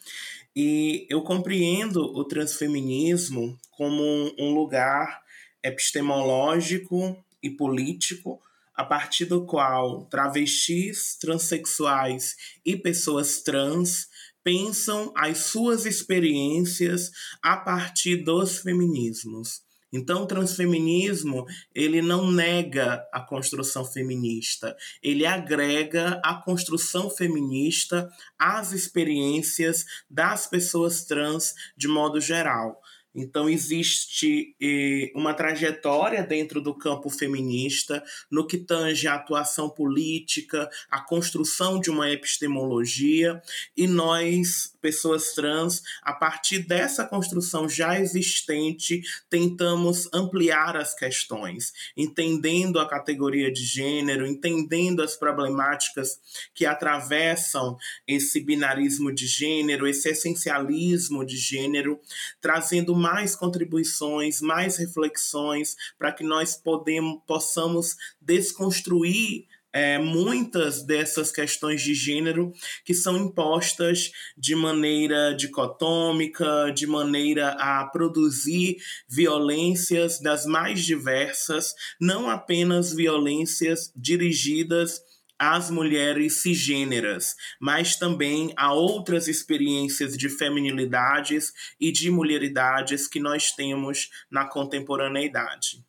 [0.56, 4.04] e eu compreendo o transfeminismo como
[4.40, 5.22] um lugar
[5.64, 8.40] epistemológico e político
[8.76, 12.36] a partir do qual travestis, transexuais
[12.66, 14.08] e pessoas trans
[14.44, 17.12] pensam as suas experiências
[17.42, 19.63] a partir dos feminismos.
[19.94, 28.72] Então, o transfeminismo, ele não nega a construção feminista, ele agrega a construção feminista às
[28.72, 32.82] experiências das pessoas trans de modo geral.
[33.16, 40.70] Então, existe eh, uma trajetória dentro do campo feminista no que tange a atuação política,
[40.90, 43.42] a construção de uma epistemologia,
[43.78, 52.80] e nós, pessoas trans, a partir dessa construção já existente, tentamos ampliar as questões, entendendo
[52.80, 56.20] a categoria de gênero, entendendo as problemáticas
[56.56, 62.00] que atravessam esse binarismo de gênero, esse essencialismo de gênero,
[62.42, 71.82] trazendo mais contribuições, mais reflexões, para que nós podemos, possamos desconstruir é, muitas dessas questões
[71.82, 72.54] de gênero
[72.86, 78.78] que são impostas de maneira dicotômica, de maneira a produzir
[79.10, 85.02] violências das mais diversas, não apenas violências dirigidas
[85.38, 93.52] às mulheres cisgêneras, mas também a outras experiências de feminilidades e de mulheridades que nós
[93.52, 95.84] temos na contemporaneidade.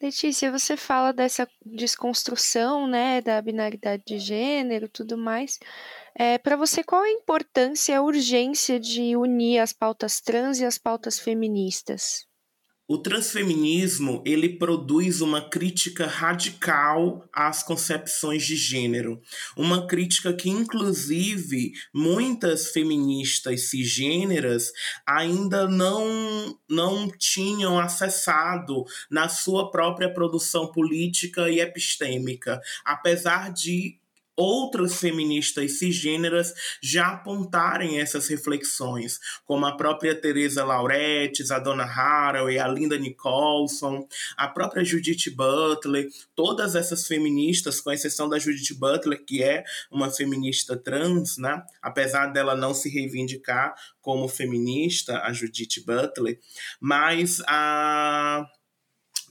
[0.00, 5.58] Letícia, você fala dessa desconstrução, né, da binaridade de gênero, tudo mais.
[6.14, 10.78] É, Para você, qual a importância a urgência de unir as pautas trans e as
[10.78, 12.27] pautas feministas?
[12.90, 19.20] O transfeminismo ele produz uma crítica radical às concepções de gênero,
[19.54, 24.72] uma crítica que inclusive muitas feministas cisgêneras
[25.06, 34.00] ainda não não tinham acessado na sua própria produção política e epistêmica, apesar de
[34.38, 42.56] outras feministas cisgêneras já apontarem essas reflexões, como a própria Teresa Lauretes, a Donna Haraway,
[42.56, 49.24] a Linda Nicholson, a própria Judith Butler, todas essas feministas, com exceção da Judith Butler,
[49.24, 51.60] que é uma feminista trans, né?
[51.82, 56.38] apesar dela não se reivindicar como feminista, a Judith Butler,
[56.80, 58.46] mas a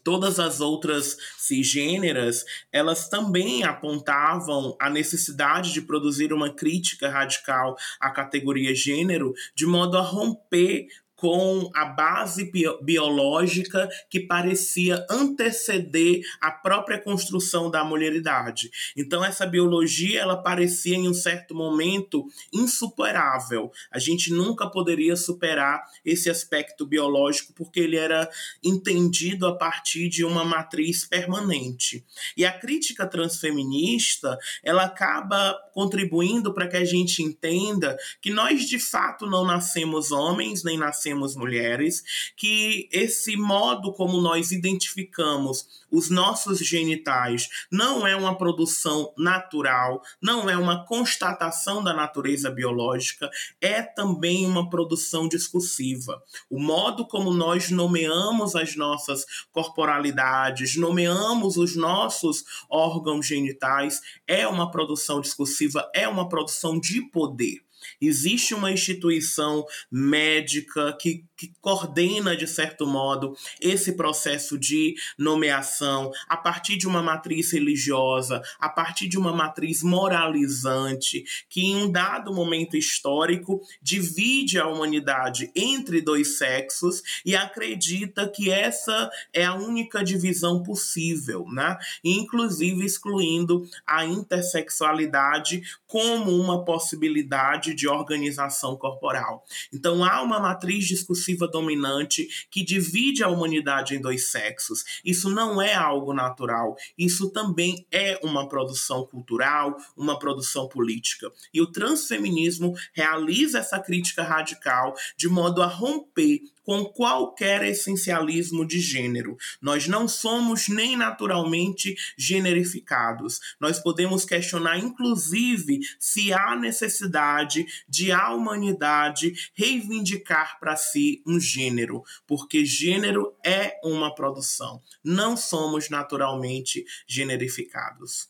[0.07, 8.09] todas as outras cisgêneras, elas também apontavam a necessidade de produzir uma crítica radical à
[8.09, 10.87] categoria gênero, de modo a romper
[11.17, 12.51] com a base
[12.81, 18.69] biológica que parecia anteceder a própria construção da mulheridade.
[18.95, 23.71] Então essa biologia ela parecia em um certo momento insuperável.
[23.91, 28.29] A gente nunca poderia superar esse aspecto biológico porque ele era
[28.63, 32.05] entendido a partir de uma matriz permanente.
[32.37, 38.77] E a crítica transfeminista, ela acaba contribuindo para que a gente entenda que nós de
[38.77, 42.03] fato não nascemos homens nem nascemos nascemos mulheres,
[42.35, 50.49] que esse modo como nós identificamos os nossos genitais não é uma produção natural, não
[50.49, 53.29] é uma constatação da natureza biológica,
[53.61, 56.21] é também uma produção discursiva.
[56.49, 64.69] O modo como nós nomeamos as nossas corporalidades, nomeamos os nossos órgãos genitais, é uma
[64.69, 67.66] produção discursiva, é uma produção de poder.
[68.01, 76.37] Existe uma instituição médica que, que coordena, de certo modo, esse processo de nomeação a
[76.37, 82.33] partir de uma matriz religiosa, a partir de uma matriz moralizante, que em um dado
[82.33, 90.03] momento histórico divide a humanidade entre dois sexos e acredita que essa é a única
[90.03, 91.77] divisão possível, né?
[92.03, 99.45] Inclusive excluindo a intersexualidade como uma possibilidade de organização corporal.
[99.71, 104.83] Então há uma matriz discursiva dominante que divide a humanidade em dois sexos.
[105.05, 111.31] Isso não é algo natural, isso também é uma produção cultural, uma produção política.
[111.53, 118.81] E o transfeminismo realiza essa crítica radical de modo a romper com qualquer essencialismo de
[118.81, 119.37] gênero.
[119.61, 123.39] Nós não somos nem naturalmente generificados.
[123.57, 132.03] Nós podemos questionar, inclusive, se há necessidade de a humanidade reivindicar para si um gênero,
[132.27, 134.83] porque gênero é uma produção.
[135.01, 138.27] Não somos naturalmente generificados.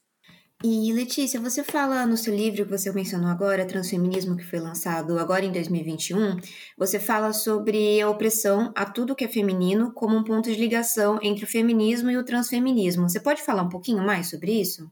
[0.64, 5.20] E Letícia, você fala no seu livro que você mencionou agora, Transfeminismo, que foi lançado
[5.20, 6.36] agora em 2021,
[6.76, 11.20] você fala sobre a opressão a tudo que é feminino como um ponto de ligação
[11.22, 13.08] entre o feminismo e o transfeminismo.
[13.08, 14.92] Você pode falar um pouquinho mais sobre isso?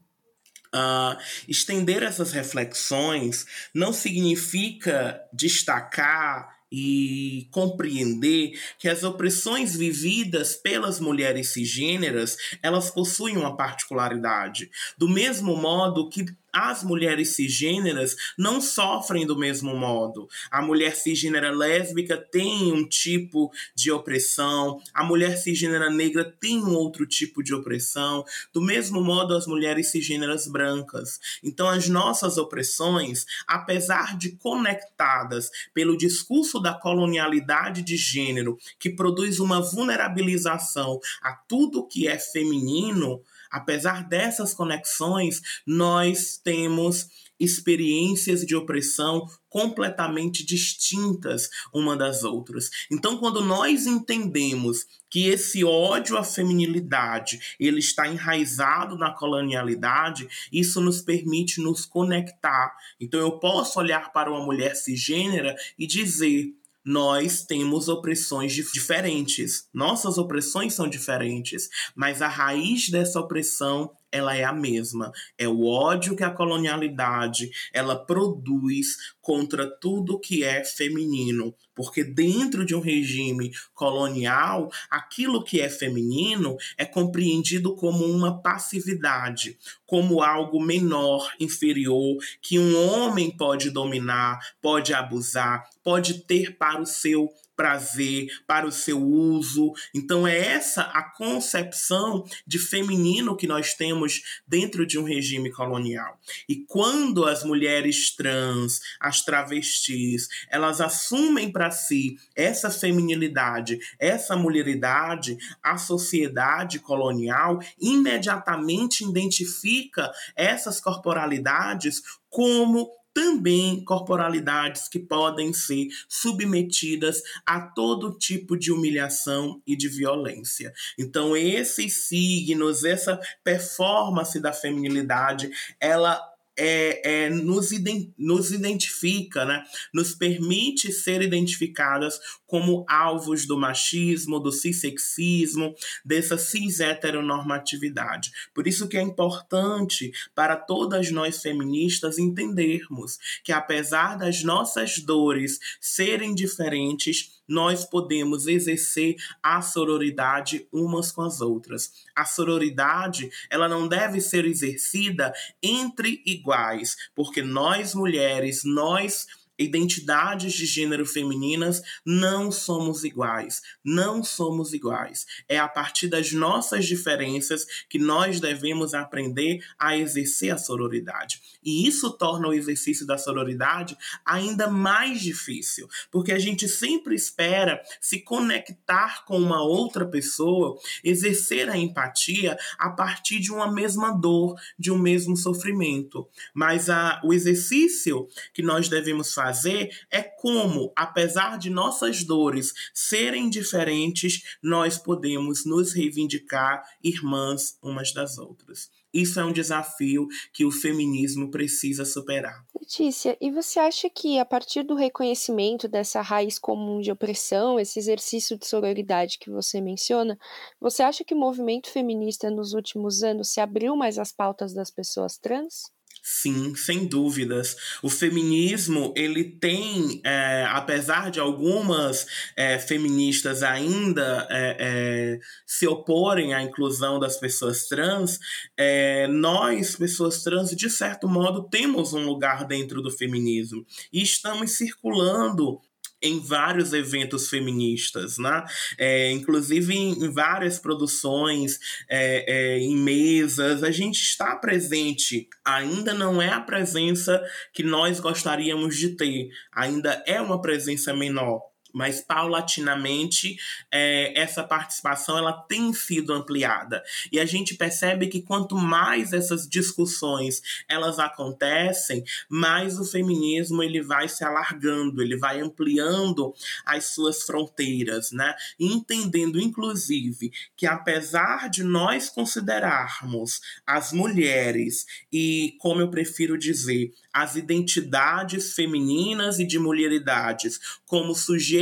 [0.72, 3.44] Uh, estender essas reflexões
[3.74, 13.56] não significa destacar e compreender que as opressões vividas pelas mulheres cisgêneras, elas possuem uma
[13.56, 14.70] particularidade.
[14.98, 16.26] Do mesmo modo que
[16.56, 20.26] as mulheres cisgêneras não sofrem do mesmo modo.
[20.50, 26.74] A mulher cisgênera lésbica tem um tipo de opressão, a mulher cisgênera negra tem um
[26.74, 31.20] outro tipo de opressão, do mesmo modo as mulheres cisgêneras brancas.
[31.44, 39.40] Então as nossas opressões, apesar de conectadas pelo discurso da colonialidade de gênero, que produz
[39.40, 49.26] uma vulnerabilização a tudo que é feminino, Apesar dessas conexões, nós temos experiências de opressão
[49.48, 52.70] completamente distintas uma das outras.
[52.90, 60.80] Então, quando nós entendemos que esse ódio à feminilidade ele está enraizado na colonialidade, isso
[60.80, 62.74] nos permite nos conectar.
[63.00, 66.54] Então, eu posso olhar para uma mulher cisgênera e dizer
[66.86, 69.68] nós temos opressões diferentes.
[69.74, 75.12] Nossas opressões são diferentes, mas a raiz dessa opressão ela é a mesma.
[75.36, 82.64] É o ódio que a colonialidade ela produz contra tudo que é feminino, porque dentro
[82.64, 90.60] de um regime colonial, aquilo que é feminino é compreendido como uma passividade, como algo
[90.60, 98.28] menor, inferior, que um homem pode dominar, pode abusar, pode ter para o seu prazer,
[98.46, 99.72] para o seu uso.
[99.94, 106.20] Então é essa a concepção de feminino que nós temos dentro de um regime colonial.
[106.48, 115.36] E quando as mulheres trans, as travestis, elas assumem para si essa feminilidade, essa mulheridade,
[115.62, 127.62] a sociedade colonial imediatamente identifica essas corporalidades como também corporalidades que podem ser submetidas a
[127.62, 130.70] todo tipo de humilhação e de violência.
[130.98, 135.50] Então, esses signos, essa performance da feminilidade,
[135.80, 136.20] ela
[136.56, 139.62] é, é, nos, ident nos identifica, né?
[139.92, 148.32] nos permite ser identificadas como alvos do machismo, do cissexismo, dessa cis-heteronormatividade.
[148.54, 155.58] Por isso que é importante para todas nós feministas entendermos que apesar das nossas dores
[155.80, 161.92] serem diferentes, nós podemos exercer a sororidade umas com as outras.
[162.14, 165.32] A sororidade, ela não deve ser exercida
[165.62, 169.26] entre iguais, porque nós mulheres, nós
[169.58, 175.26] identidades de gênero femininas não somos iguais, não somos iguais.
[175.48, 181.40] É a partir das nossas diferenças que nós devemos aprender a exercer a sororidade.
[181.64, 187.82] E isso torna o exercício da sororidade ainda mais difícil, porque a gente sempre espera
[188.00, 194.54] se conectar com uma outra pessoa, exercer a empatia a partir de uma mesma dor,
[194.78, 196.28] de um mesmo sofrimento.
[196.54, 202.72] Mas a, o exercício que nós devemos fazer fazer é como, apesar de nossas dores
[202.92, 208.90] serem diferentes, nós podemos nos reivindicar irmãs umas das outras.
[209.14, 212.66] Isso é um desafio que o feminismo precisa superar.
[212.78, 218.00] Letícia, e você acha que a partir do reconhecimento dessa raiz comum de opressão, esse
[218.00, 220.36] exercício de sororidade que você menciona,
[220.80, 224.90] você acha que o movimento feminista nos últimos anos se abriu mais às pautas das
[224.90, 225.95] pessoas trans?
[226.28, 227.76] Sim, sem dúvidas.
[228.02, 236.52] O feminismo, ele tem, é, apesar de algumas é, feministas ainda é, é se oporem
[236.52, 238.40] à inclusão das pessoas trans,
[238.76, 243.86] é, nós, pessoas trans, de certo modo, temos um lugar dentro do feminismo.
[244.12, 245.80] E estamos circulando
[246.22, 248.64] em vários eventos feministas, né?
[248.98, 255.48] É, inclusive em, em, várias produções, é, é, em mesas, a gente está presente.
[255.64, 257.42] Ainda não é a presença
[257.72, 263.56] que nós gostaríamos de ter, ainda é uma presença menor mas paulatinamente
[263.90, 269.66] é, essa participação ela tem sido ampliada e a gente percebe que quanto mais essas
[269.66, 277.42] discussões elas acontecem, mais o feminismo ele vai se alargando, ele vai ampliando as suas
[277.44, 278.54] fronteiras, né?
[278.78, 287.56] entendendo inclusive que apesar de nós considerarmos as mulheres e como eu prefiro dizer as
[287.56, 291.34] identidades femininas e de mulheridades como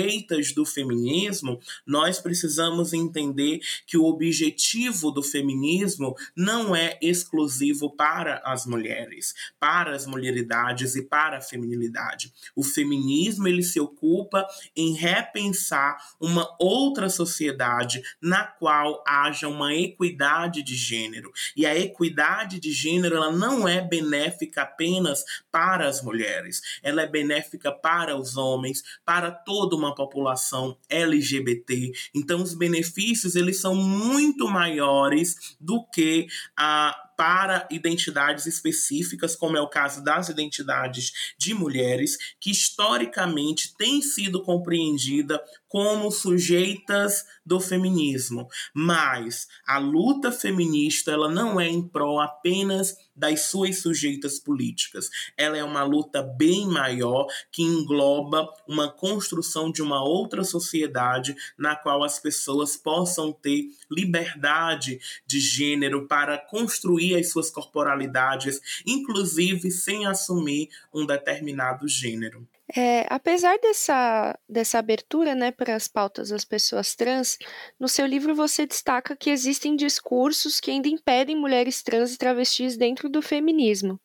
[0.05, 8.41] sujeitas do feminismo, nós precisamos entender que o objetivo do feminismo não é exclusivo para
[8.45, 12.33] as mulheres, para as mulheridades e para a feminilidade.
[12.55, 14.47] O feminismo ele se ocupa
[14.77, 21.33] em repensar uma outra sociedade na qual haja uma equidade de gênero.
[21.57, 27.07] E a equidade de gênero ela não é benéfica apenas para as mulheres, ela é
[27.07, 31.93] benéfica para os homens, para toda uma população LGBT.
[32.15, 36.27] Então os benefícios eles são muito maiores do que
[36.57, 44.03] a para identidades específicas, como é o caso das identidades de mulheres, que historicamente têm
[44.03, 45.43] sido compreendida
[45.75, 48.47] como sujeitas do feminismo.
[48.73, 55.11] Mas a luta feminista ela não é em prol apenas das suas sujeitas políticas.
[55.37, 61.77] Ela é uma luta bem maior que engloba uma construção de uma outra sociedade na
[61.77, 70.07] qual as pessoas possam ter liberdade de gênero para construir as suas corporalidades, inclusive sem
[70.07, 72.47] assumir um determinado gênero.
[72.75, 77.37] É, apesar dessa, dessa abertura né, para as pautas das pessoas trans,
[77.79, 82.77] no seu livro você destaca que existem discursos que ainda impedem mulheres trans e travestis
[82.77, 84.01] dentro do feminismo.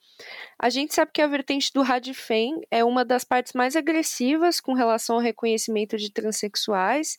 [0.62, 4.74] A gente sabe que a vertente do Radifem é uma das partes mais agressivas com
[4.74, 7.16] relação ao reconhecimento de transexuais.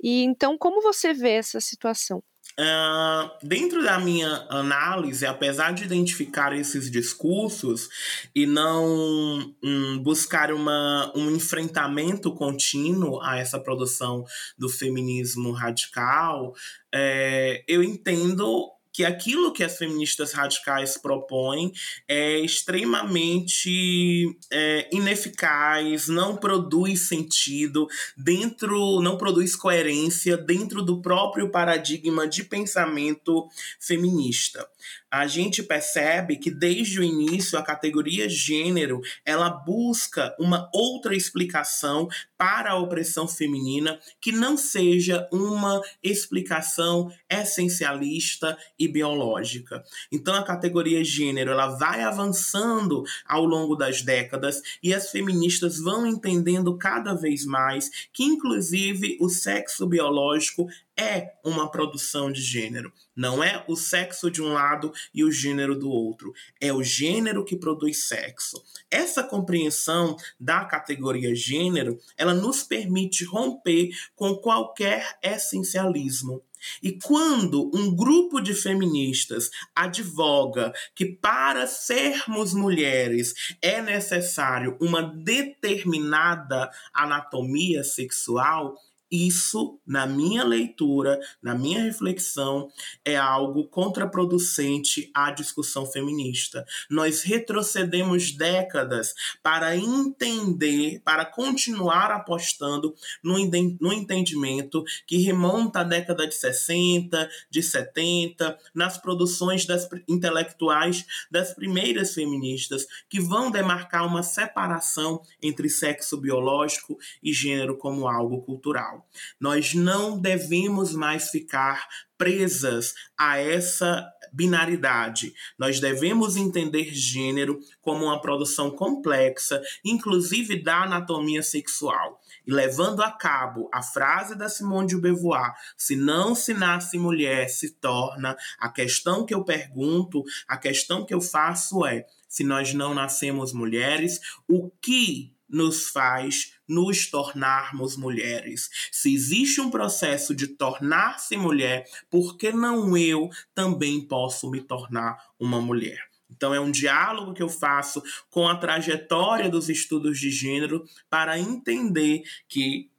[0.00, 2.22] E então, como você vê essa situação?
[2.58, 7.88] Uh, dentro da minha análise, apesar de identificar esses discursos
[8.34, 14.24] e não um, buscar uma, um enfrentamento contínuo a essa produção
[14.56, 16.54] do feminismo radical,
[16.94, 21.70] é, eu entendo que aquilo que as feministas radicais propõem
[22.08, 27.86] é extremamente é, ineficaz, não produz sentido
[28.16, 33.46] dentro, não produz coerência dentro do próprio paradigma de pensamento
[33.78, 34.66] feminista
[35.10, 42.08] a gente percebe que desde o início a categoria gênero ela busca uma outra explicação
[42.36, 49.82] para a opressão feminina que não seja uma explicação essencialista e biológica.
[50.12, 56.06] Então a categoria gênero ela vai avançando ao longo das décadas e as feministas vão
[56.06, 60.66] entendendo cada vez mais que inclusive o sexo biológico
[60.98, 62.92] é uma produção de gênero.
[63.14, 66.32] Não é o sexo de um lado e o gênero do outro.
[66.60, 68.62] É o gênero que produz sexo.
[68.90, 76.42] Essa compreensão da categoria gênero, ela nos permite romper com qualquer essencialismo.
[76.82, 86.70] E quando um grupo de feministas advoga que para sermos mulheres é necessário uma determinada
[86.92, 88.74] anatomia sexual,
[89.10, 92.68] isso, na minha leitura, na minha reflexão,
[93.04, 96.64] é algo contraproducente à discussão feminista.
[96.90, 103.36] Nós retrocedemos décadas para entender, para continuar apostando no,
[103.80, 111.54] no entendimento que remonta à década de 60, de 70, nas produções das intelectuais das
[111.54, 118.95] primeiras feministas, que vão demarcar uma separação entre sexo biológico e gênero como algo cultural.
[119.40, 121.86] Nós não devemos mais ficar
[122.16, 125.32] presas a essa binaridade.
[125.58, 132.20] Nós devemos entender gênero como uma produção complexa, inclusive da anatomia sexual.
[132.46, 137.48] E levando a cabo a frase da Simone de Beauvoir, se não se nasce mulher,
[137.48, 142.74] se torna, a questão que eu pergunto, a questão que eu faço é, se nós
[142.74, 148.68] não nascemos mulheres, o que nos faz nos tornarmos mulheres.
[148.90, 155.16] Se existe um processo de tornar-se mulher, por que não eu também posso me tornar
[155.38, 156.00] uma mulher?
[156.28, 161.38] Então, é um diálogo que eu faço com a trajetória dos estudos de gênero para
[161.38, 162.90] entender que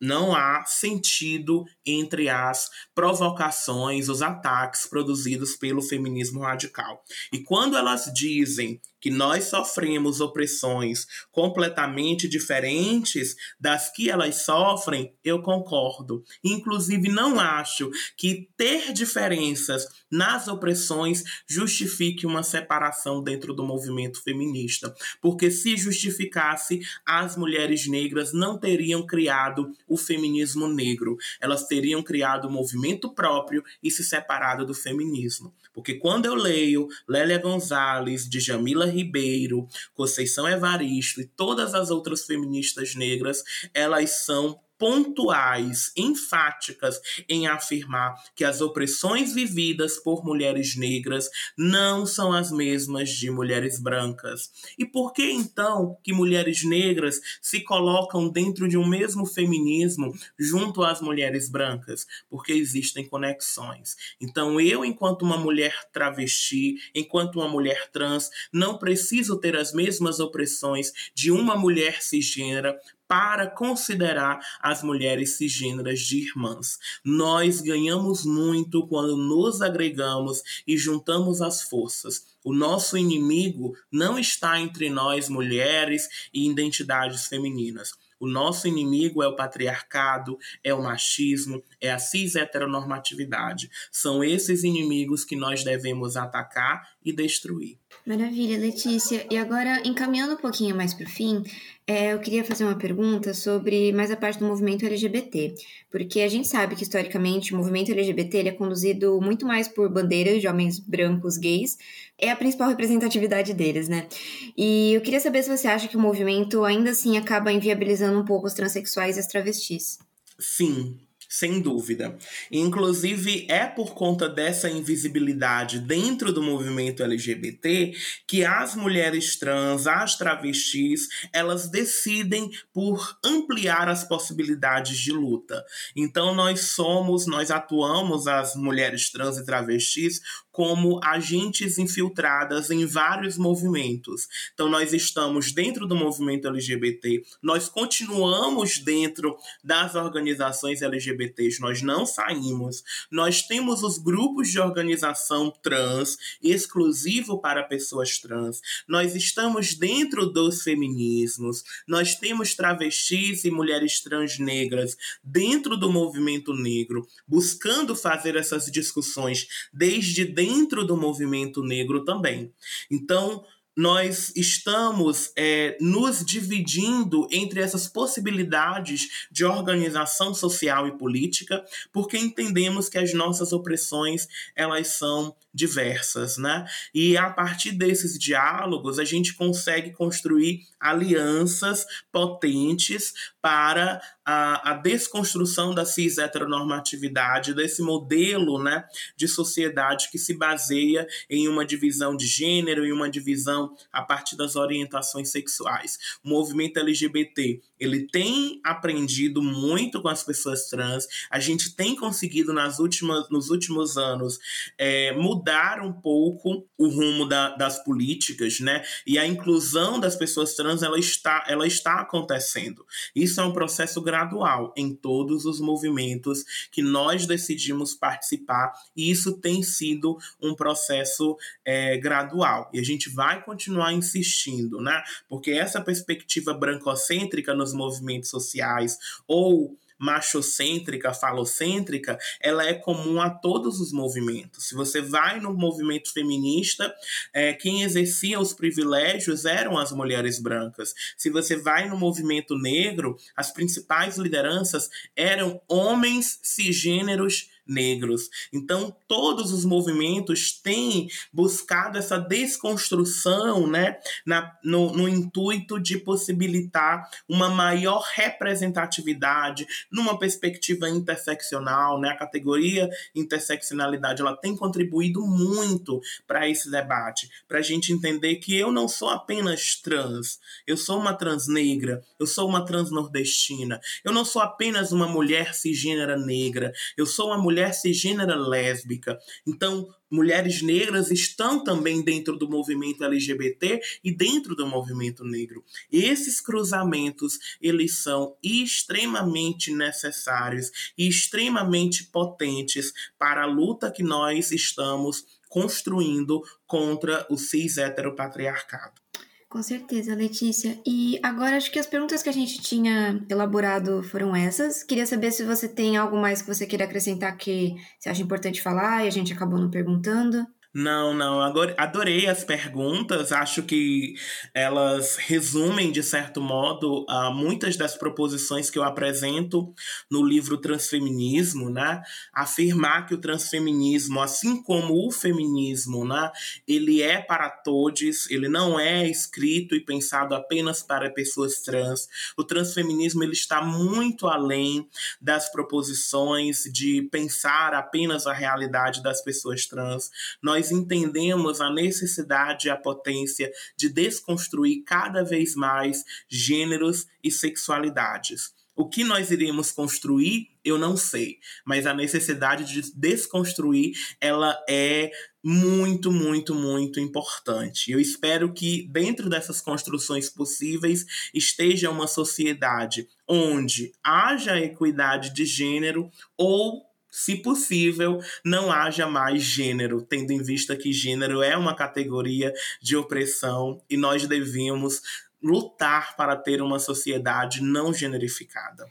[0.00, 7.02] não há sentido entre as provocações, os ataques produzidos pelo feminismo radical.
[7.32, 15.42] E quando elas dizem que nós sofremos opressões completamente diferentes das que elas sofrem, eu
[15.42, 16.24] concordo.
[16.42, 24.94] Inclusive, não acho que ter diferenças nas opressões justifique uma separação dentro do movimento feminista.
[25.20, 31.16] Porque se justificasse, as mulheres negras não teriam criado o feminismo negro.
[31.40, 35.54] Elas teriam criado o um movimento próprio e se separado do feminismo.
[35.72, 42.94] Porque quando eu leio Lélia Gonzalez, Djamila Ribeiro, Conceição Evaristo e todas as outras feministas
[42.94, 52.06] negras, elas são pontuais, enfáticas em afirmar que as opressões vividas por mulheres negras não
[52.06, 54.50] são as mesmas de mulheres brancas.
[54.78, 60.82] E por que então que mulheres negras se colocam dentro de um mesmo feminismo junto
[60.82, 62.06] às mulheres brancas?
[62.30, 63.96] Porque existem conexões.
[64.20, 70.20] Então eu, enquanto uma mulher travesti, enquanto uma mulher trans, não preciso ter as mesmas
[70.20, 72.78] opressões de uma mulher cisgênera
[73.08, 76.78] para considerar as mulheres cisgêneras de irmãs.
[77.02, 82.36] Nós ganhamos muito quando nos agregamos e juntamos as forças.
[82.44, 87.92] O nosso inimigo não está entre nós, mulheres e identidades femininas.
[88.20, 93.70] O nosso inimigo é o patriarcado, é o machismo, é a cis heteronormatividade.
[93.92, 97.78] São esses inimigos que nós devemos atacar e destruir.
[98.04, 99.24] Maravilha, Letícia.
[99.30, 101.44] E agora, encaminhando um pouquinho mais para o fim,
[101.90, 105.54] é, eu queria fazer uma pergunta sobre mais a parte do movimento LGBT,
[105.90, 109.88] porque a gente sabe que historicamente o movimento LGBT ele é conduzido muito mais por
[109.88, 111.78] bandeiras de homens brancos gays,
[112.18, 114.06] é a principal representatividade deles, né?
[114.54, 118.24] E eu queria saber se você acha que o movimento ainda assim acaba inviabilizando um
[118.24, 119.98] pouco os transexuais e as travestis.
[120.38, 122.16] Sim, sem dúvida.
[122.50, 127.92] Inclusive, é por conta dessa invisibilidade dentro do movimento LGBT
[128.26, 135.62] que as mulheres trans, as travestis, elas decidem por ampliar as possibilidades de luta.
[135.94, 140.20] Então, nós somos, nós atuamos, as mulheres trans e travestis,
[140.58, 144.26] como agentes infiltradas em vários movimentos.
[144.52, 152.04] Então, nós estamos dentro do movimento LGBT, nós continuamos dentro das organizações LGBTs, nós não
[152.04, 152.82] saímos.
[153.08, 158.60] Nós temos os grupos de organização trans, exclusivo para pessoas trans.
[158.88, 166.52] Nós estamos dentro dos feminismos, nós temos travestis e mulheres trans negras dentro do movimento
[166.52, 172.52] negro, buscando fazer essas discussões desde dentro dentro do movimento negro também.
[172.90, 173.44] Então,
[173.78, 182.88] nós estamos é, nos dividindo entre essas possibilidades de organização social e política, porque entendemos
[182.88, 184.26] que as nossas opressões
[184.56, 186.64] elas são diversas, né?
[186.92, 195.74] E a partir desses diálogos a gente consegue construir alianças potentes para a, a desconstrução
[195.74, 198.84] da cis heteronormatividade, desse modelo, né,
[199.16, 204.36] de sociedade que se baseia em uma divisão de gênero e uma divisão a partir
[204.36, 205.98] das orientações sexuais.
[206.22, 212.52] O movimento LGBT, ele tem aprendido muito com as pessoas trans, a gente tem conseguido
[212.52, 214.38] nas últimas, nos últimos anos
[214.76, 218.82] é, mudar um pouco o rumo da, das políticas, né?
[219.06, 222.84] E a inclusão das pessoas trans ela está, ela está acontecendo.
[223.14, 229.38] Isso é um processo gradual em todos os movimentos que nós decidimos participar, e isso
[229.40, 232.70] tem sido um processo é, gradual.
[232.72, 235.02] E a gente vai continuar insistindo, né?
[235.28, 243.80] Porque essa perspectiva brancocêntrica nos movimentos sociais ou machocêntrica, falocêntrica, ela é comum a todos
[243.80, 244.68] os movimentos.
[244.68, 246.94] Se você vai no movimento feminista,
[247.34, 250.94] é, quem exercia os privilégios eram as mulheres brancas.
[251.16, 258.30] Se você vai no movimento negro, as principais lideranças eram homens cisgêneros negros.
[258.52, 267.08] Então, todos os movimentos têm buscado essa desconstrução, né, na, no, no intuito de possibilitar
[267.28, 272.10] uma maior representatividade numa perspectiva interseccional, né?
[272.10, 278.56] A categoria interseccionalidade ela tem contribuído muito para esse debate, para a gente entender que
[278.56, 283.80] eu não sou apenas trans, eu sou uma trans negra, eu sou uma trans nordestina,
[284.04, 289.18] eu não sou apenas uma mulher cisgênera negra, eu sou uma mulher mulher cisgênera lésbica.
[289.46, 295.64] Então, mulheres negras estão também dentro do movimento LGBT e dentro do movimento negro.
[295.90, 305.24] Esses cruzamentos, eles são extremamente necessários e extremamente potentes para a luta que nós estamos
[305.48, 309.07] construindo contra o cis heteropatriarcado.
[309.48, 310.78] Com certeza, Letícia.
[310.86, 314.82] E agora acho que as perguntas que a gente tinha elaborado foram essas.
[314.82, 318.60] Queria saber se você tem algo mais que você queira acrescentar que você acha importante
[318.60, 320.46] falar e a gente acabou não perguntando.
[320.74, 321.40] Não, não.
[321.78, 323.32] Adorei as perguntas.
[323.32, 324.14] Acho que
[324.52, 329.72] elas resumem, de certo modo, muitas das proposições que eu apresento
[330.10, 332.02] no livro Transfeminismo, né?
[332.34, 336.30] Afirmar que o transfeminismo, assim como o feminismo, né?
[336.66, 342.06] Ele é para todos, ele não é escrito e pensado apenas para pessoas trans.
[342.36, 344.86] O transfeminismo ele está muito além
[345.18, 350.10] das proposições de pensar apenas a realidade das pessoas trans.
[350.42, 357.30] Nós nós entendemos a necessidade e a potência de desconstruir cada vez mais gêneros e
[357.30, 358.52] sexualidades.
[358.74, 365.12] O que nós iremos construir, eu não sei, mas a necessidade de desconstruir, ela é
[365.42, 367.92] muito, muito, muito importante.
[367.92, 376.10] Eu espero que dentro dessas construções possíveis esteja uma sociedade onde haja equidade de gênero
[376.36, 376.87] ou
[377.18, 382.96] se possível, não haja mais gênero, tendo em vista que gênero é uma categoria de
[382.96, 385.02] opressão e nós devíamos
[385.42, 388.86] lutar para ter uma sociedade não generificada.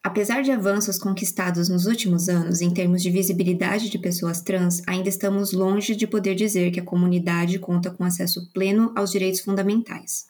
[0.00, 5.08] Apesar de avanços conquistados nos últimos anos em termos de visibilidade de pessoas trans, ainda
[5.08, 10.28] estamos longe de poder dizer que a comunidade conta com acesso pleno aos direitos fundamentais.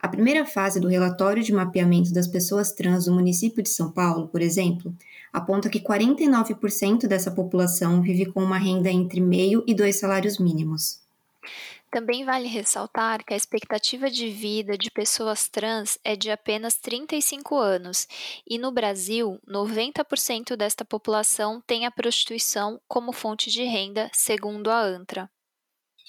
[0.00, 4.28] A primeira fase do relatório de mapeamento das pessoas trans do município de São Paulo,
[4.28, 4.94] por exemplo,
[5.34, 11.02] aponta que 49% dessa população vive com uma renda entre meio e dois salários mínimos.
[11.90, 17.56] Também vale ressaltar que a expectativa de vida de pessoas trans é de apenas 35
[17.56, 18.06] anos,
[18.48, 24.80] e no Brasil, 90% desta população tem a prostituição como fonte de renda, segundo a
[24.80, 25.28] ANTRA.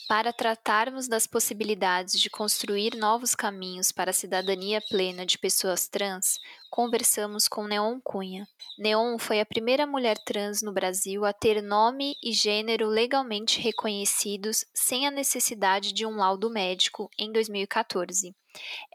[0.08, 6.40] Para tratarmos das possibilidades de construir novos caminhos para a cidadania plena de pessoas trans,
[6.70, 8.48] conversamos com Neon Cunha.
[8.78, 14.64] Neon foi a primeira mulher trans no Brasil a ter nome e gênero legalmente reconhecidos
[14.76, 18.36] sem a necessidade de um laudo médico em 2014.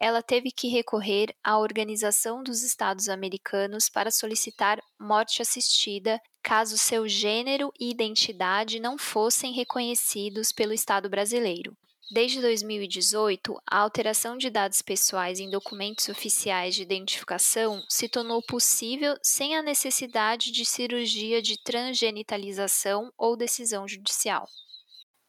[0.00, 7.08] Ela teve que recorrer à Organização dos Estados Americanos para solicitar morte assistida caso seu
[7.08, 11.76] gênero e identidade não fossem reconhecidos pelo Estado brasileiro.
[12.12, 19.14] Desde 2018, a alteração de dados pessoais em documentos oficiais de identificação se tornou possível
[19.22, 24.48] sem a necessidade de cirurgia de transgenitalização ou decisão judicial.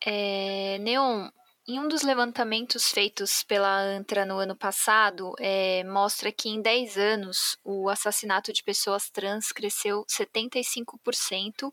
[0.04, 1.30] É, Neon,
[1.68, 6.98] em um dos levantamentos feitos pela ANTRA no ano passado, é, mostra que em 10
[6.98, 11.72] anos o assassinato de pessoas trans cresceu 75%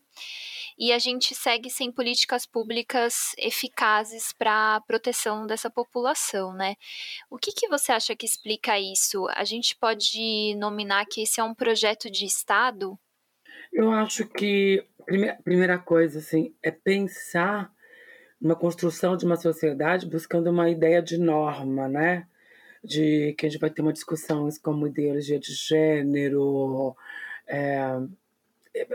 [0.77, 6.75] e a gente segue sem políticas públicas eficazes para a proteção dessa população, né?
[7.29, 9.27] O que, que você acha que explica isso?
[9.29, 12.97] A gente pode nominar que esse é um projeto de Estado?
[13.73, 14.85] Eu acho que
[15.43, 17.71] primeira coisa assim, é pensar
[18.41, 22.27] uma construção de uma sociedade buscando uma ideia de norma, né?
[22.83, 26.95] De que a gente vai ter uma discussão como ideologia de gênero,
[27.45, 27.99] é,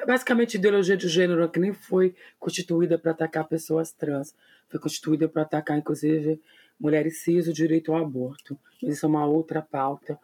[0.07, 4.35] basicamente ideologia de gênero que nem foi constituída para atacar pessoas trans,
[4.69, 6.41] foi constituída para atacar inclusive
[6.81, 8.59] mulheres cis o direito ao aborto.
[8.83, 10.19] Isso é uma outra pauta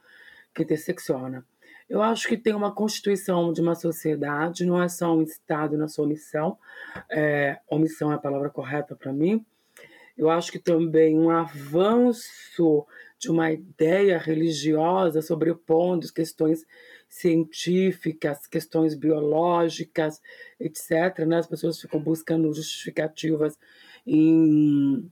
[0.55, 1.45] que intersecciona.
[1.91, 5.89] Eu acho que tem uma constituição de uma sociedade, não é só um Estado na
[5.89, 6.57] sua omissão,
[7.11, 9.45] é, omissão é a palavra correta para mim.
[10.17, 12.87] Eu acho que também um avanço
[13.19, 16.65] de uma ideia religiosa sobrepondo questões
[17.09, 20.21] científicas, questões biológicas,
[20.61, 21.27] etc.
[21.27, 21.39] Né?
[21.39, 23.59] As pessoas ficam buscando justificativas
[24.07, 25.11] em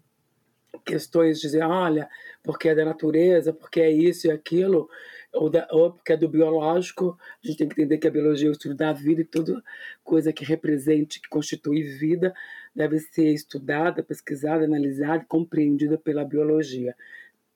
[0.84, 2.08] questões de dizer, olha,
[2.42, 4.88] porque é da natureza, porque é isso e aquilo
[5.32, 8.48] ou, da, ou porque é do biológico, a gente tem que entender que a biologia
[8.48, 9.62] é o estudo da vida e toda
[10.02, 12.34] coisa que represente, que constitui vida,
[12.74, 16.96] deve ser estudada, pesquisada, analisada e compreendida pela biologia.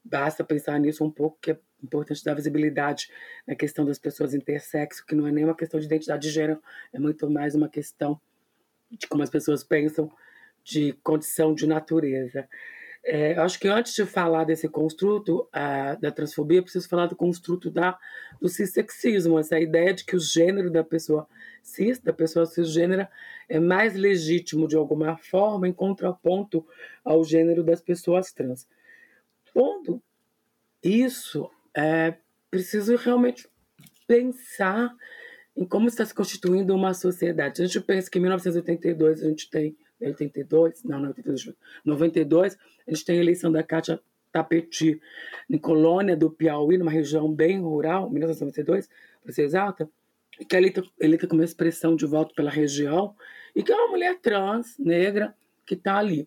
[0.04, 3.08] Basta pensar nisso um pouco, que é importante dar visibilidade
[3.46, 6.60] na questão das pessoas intersexo, que não é nem uma questão de identidade de gênero,
[6.92, 8.20] é muito mais uma questão
[8.90, 10.10] de como as pessoas pensam
[10.64, 12.48] de condição de natureza.
[13.04, 17.68] É, acho que antes de falar desse construto uh, da transfobia, preciso falar do construto
[17.68, 17.98] da,
[18.40, 21.26] do cissexismo, essa ideia de que o gênero da pessoa
[21.62, 23.10] cis, da pessoa cisgênera,
[23.48, 26.64] é mais legítimo de alguma forma em contraponto
[27.04, 28.68] ao gênero das pessoas trans.
[29.52, 30.00] Pondo
[30.82, 32.14] isso, é
[32.50, 33.48] preciso realmente
[34.06, 34.94] pensar
[35.56, 37.62] em como está se constituindo uma sociedade.
[37.62, 39.76] A gente pensa que em 1982 a gente tem
[40.08, 44.00] 82, não, não 82, 92, a gente tem a eleição da Cátia
[44.32, 45.00] Tapeti
[45.48, 48.88] em Colônia do Piauí, numa região bem rural, 1992,
[49.22, 49.88] para ser exata,
[50.48, 53.14] que é eleita, eleita como expressão de voto pela região,
[53.54, 55.34] e que é uma mulher trans, negra,
[55.66, 56.26] que está ali.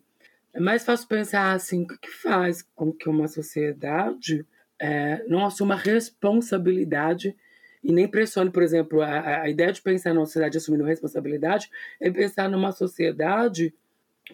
[0.54, 4.46] É mais fácil pensar assim, o que faz com que uma sociedade
[4.78, 7.36] é, não assuma responsabilidade
[7.82, 11.70] e nem pressione, por exemplo, a, a ideia de pensar numa sociedade assumindo responsabilidade
[12.00, 13.74] é pensar numa sociedade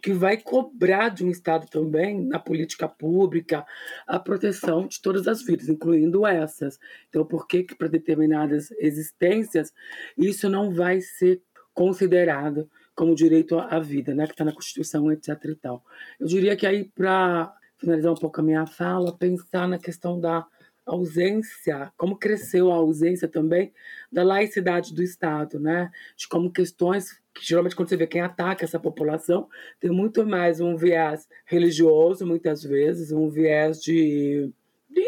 [0.01, 3.67] que vai cobrar de um Estado também, na política pública,
[4.07, 6.79] a proteção de todas as vidas, incluindo essas.
[7.09, 9.73] Então, por que, que para determinadas existências
[10.17, 11.43] isso não vai ser
[11.75, 15.29] considerado como direito à vida, né, que está na Constituição, etc.
[15.45, 15.85] E tal.
[16.21, 20.47] Eu diria que aí, para finalizar um pouco a minha fala, pensar na questão da
[20.85, 23.73] ausência, como cresceu a ausência também
[24.11, 25.91] da laicidade do Estado, né?
[26.17, 29.49] De como questões que geralmente quando você vê quem ataca essa população
[29.81, 34.53] tem muito mais um viés religioso, muitas vezes, um viés de,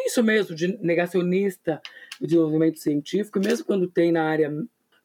[0.07, 1.81] isso mesmo, de negacionista
[2.21, 4.51] do desenvolvimento científico, mesmo quando tem na área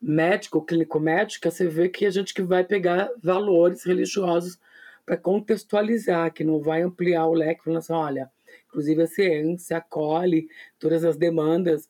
[0.02, 4.58] médica ou clínico-médica, você vê que a gente que vai pegar valores religiosos
[5.06, 8.32] para contextualizar, que não vai ampliar o leque, falando assim, olha,
[8.70, 10.48] Inclusive, a ciência acolhe
[10.80, 11.90] todas as demandas,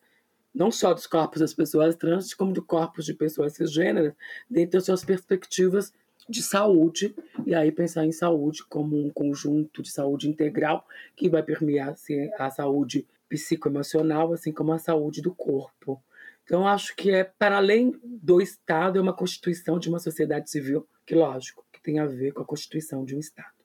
[0.53, 4.13] não só dos corpos das pessoas trans, como do corpos de pessoas cisgêneras,
[4.49, 5.93] dentro das suas perspectivas
[6.27, 7.15] de saúde,
[7.45, 11.95] e aí pensar em saúde como um conjunto de saúde integral que vai permear
[12.37, 16.01] a saúde psicoemocional, assim como a saúde do corpo.
[16.43, 20.87] Então, acho que é para além do Estado, é uma constituição de uma sociedade civil,
[21.05, 23.58] que, lógico, que tem a ver com a constituição de um Estado.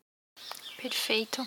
[0.84, 1.42] Perfeito.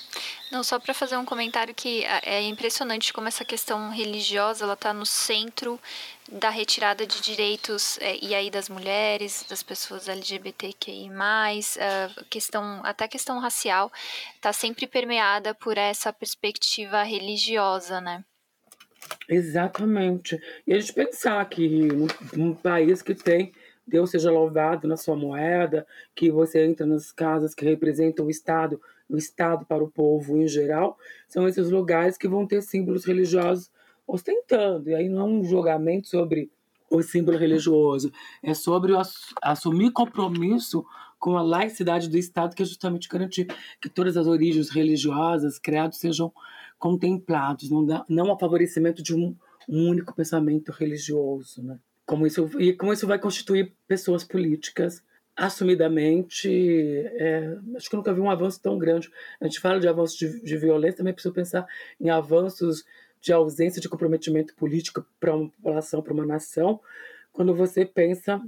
[0.51, 4.91] Não, só para fazer um comentário que é impressionante como essa questão religiosa ela está
[4.91, 5.79] no centro
[6.27, 11.11] da retirada de direitos é, e aí das mulheres, das pessoas LGBTQI+,
[11.79, 13.91] a questão, até a questão racial
[14.33, 18.25] está sempre permeada por essa perspectiva religiosa, né?
[19.29, 20.41] Exatamente.
[20.65, 21.87] E a gente pensar que
[22.35, 23.53] num país que tem
[23.85, 25.85] Deus seja louvado na sua moeda,
[26.15, 30.47] que você entra nas casas que representam o Estado, o Estado para o povo em
[30.47, 30.97] geral,
[31.27, 33.71] são esses lugares que vão ter símbolos religiosos
[34.05, 34.89] ostentando.
[34.89, 36.51] E aí não é um julgamento sobre
[36.89, 38.93] o símbolo religioso, é sobre
[39.41, 40.85] assumir compromisso
[41.19, 43.47] com a laicidade do Estado, que é justamente garantir
[43.81, 46.31] que todas as origens religiosas, criados, sejam
[46.77, 49.35] contemplados, não, dá, não a favorecimento de um,
[49.67, 51.61] um único pensamento religioso.
[51.63, 51.79] Né?
[52.05, 55.03] Como isso, e como isso vai constituir pessoas políticas
[55.37, 56.49] assumidamente.
[56.49, 59.09] É, acho que nunca vi um avanço tão grande.
[59.39, 61.67] A gente fala de avanços de, de violência, também precisa pensar
[62.01, 62.83] em avanços
[63.21, 66.79] de ausência de comprometimento político para uma população, para uma nação,
[67.31, 68.41] quando você pensa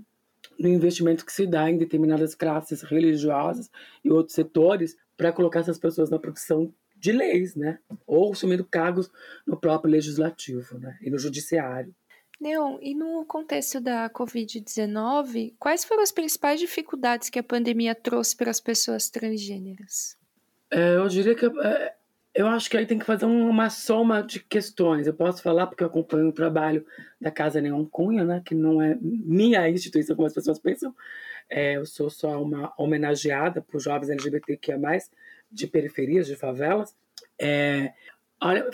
[0.58, 3.70] no investimento que se dá em determinadas classes religiosas
[4.04, 7.80] e outros setores para colocar essas pessoas na produção de leis, né?
[8.06, 9.10] Ou assumindo cargos
[9.46, 10.98] no próprio legislativo, né?
[11.02, 11.94] E no judiciário.
[12.40, 18.36] Neon, e no contexto da Covid-19, quais foram as principais dificuldades que a pandemia trouxe
[18.36, 20.18] para as pessoas transgêneras?
[20.72, 21.94] É, eu diria que é,
[22.34, 25.08] eu acho que aí tem que fazer uma soma de questões.
[25.08, 26.86] Eu posso falar porque eu acompanho o trabalho
[27.20, 30.96] da Casa Neon Cunha, né, que não é minha instituição, como as pessoas pensam.
[31.50, 34.78] É, eu sou só uma homenageada por jovens LGBTQIA+,
[35.52, 36.96] de periferias, de favelas.
[37.38, 37.92] É,
[38.42, 38.70] Olha,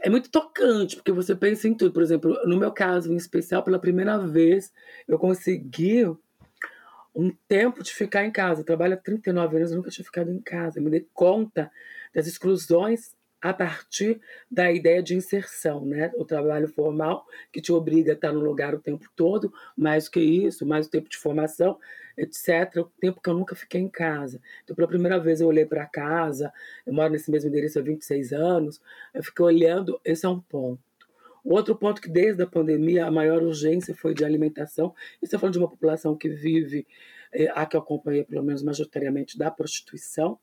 [0.00, 1.92] é muito tocante, porque você pensa em tudo.
[1.92, 4.72] Por exemplo, no meu caso em especial, pela primeira vez,
[5.08, 6.04] eu consegui
[7.14, 8.60] um tempo de ficar em casa.
[8.60, 10.78] Eu trabalho há 39 anos, nunca tinha ficado em casa.
[10.78, 11.70] Eu me dei conta
[12.14, 16.12] das exclusões a partir da ideia de inserção, né?
[16.16, 20.12] O trabalho formal que te obriga a estar no lugar o tempo todo, mais do
[20.12, 21.78] que isso, mais o tempo de formação,
[22.18, 22.76] etc.
[22.78, 24.40] O tempo que eu nunca fiquei em casa.
[24.62, 26.52] Então, pela primeira vez eu olhei para casa,
[26.84, 28.80] eu moro nesse mesmo endereço há 26 anos,
[29.14, 30.82] eu fiquei olhando, esse é um ponto.
[31.44, 34.94] Outro ponto que desde a pandemia a maior urgência foi de alimentação.
[35.22, 36.86] Isso é falando de uma população que vive,
[37.32, 40.38] eh, a que eu acompanhei pelo menos majoritariamente, da prostituição,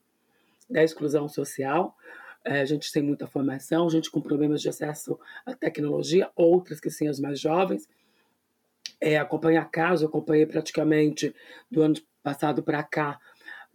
[0.68, 1.96] da exclusão social,
[2.46, 7.08] é, gente tem muita formação, gente com problemas de acesso à tecnologia, outras que sim,
[7.08, 7.90] as mais jovens.
[9.00, 11.36] É, acompanhar caso, acompanhei praticamente
[11.70, 13.20] do ano passado para cá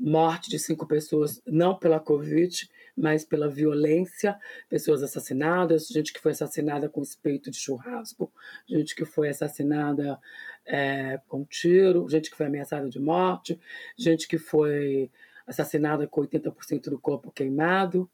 [0.00, 2.66] morte de cinco pessoas, não pela Covid,
[2.96, 8.32] mas pela violência, pessoas assassinadas, gente que foi assassinada com espeito de churrasco,
[8.66, 10.18] gente que foi assassinada
[10.64, 13.60] é, com tiro, gente que foi ameaçada de morte,
[13.96, 15.10] gente que foi
[15.46, 18.10] assassinada com 80% do corpo queimado.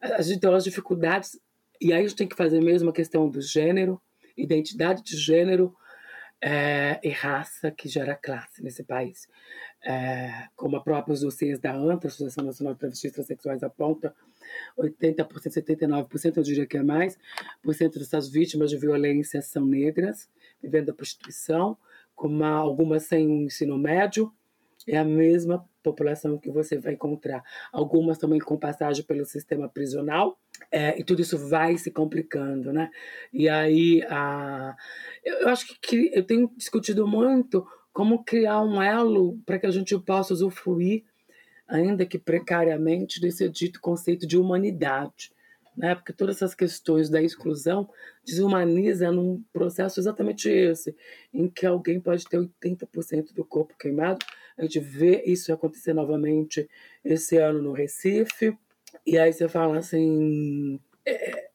[0.00, 1.40] A gente tem as dificuldades,
[1.80, 4.00] e aí a gente tem que fazer mesmo a questão do gênero,
[4.36, 5.74] identidade de gênero
[6.40, 9.28] é, e raça que gera classe nesse país.
[9.84, 14.14] É, como a própria dossiês da ANTA, Associação Nacional de Travestis Transsexuais, aponta,
[14.78, 17.18] 80%, 79%, eu diria que é mais,
[17.62, 20.28] por cento dessas vítimas de violência são negras,
[20.62, 21.76] vivendo da prostituição,
[22.14, 24.32] como algumas sem ensino médio,
[24.86, 27.42] é a mesma população que você vai encontrar.
[27.72, 30.38] Algumas também com passagem pelo sistema prisional,
[30.70, 32.90] é, e tudo isso vai se complicando, né?
[33.32, 34.76] E aí, a,
[35.24, 39.70] eu, acho que, que eu tenho discutido muito como criar um elo para que a
[39.70, 41.04] gente possa usufruir,
[41.66, 45.30] ainda que precariamente, desse dito conceito de humanidade
[45.76, 45.94] né?
[45.94, 47.88] porque todas essas questões da exclusão
[48.24, 50.96] desumaniza num processo exatamente esse,
[51.32, 54.24] em que alguém pode ter 80% do corpo queimado.
[54.56, 56.68] A gente vê isso acontecer novamente
[57.04, 58.56] esse ano no Recife,
[59.06, 60.80] e aí você fala assim.
[61.06, 61.45] É,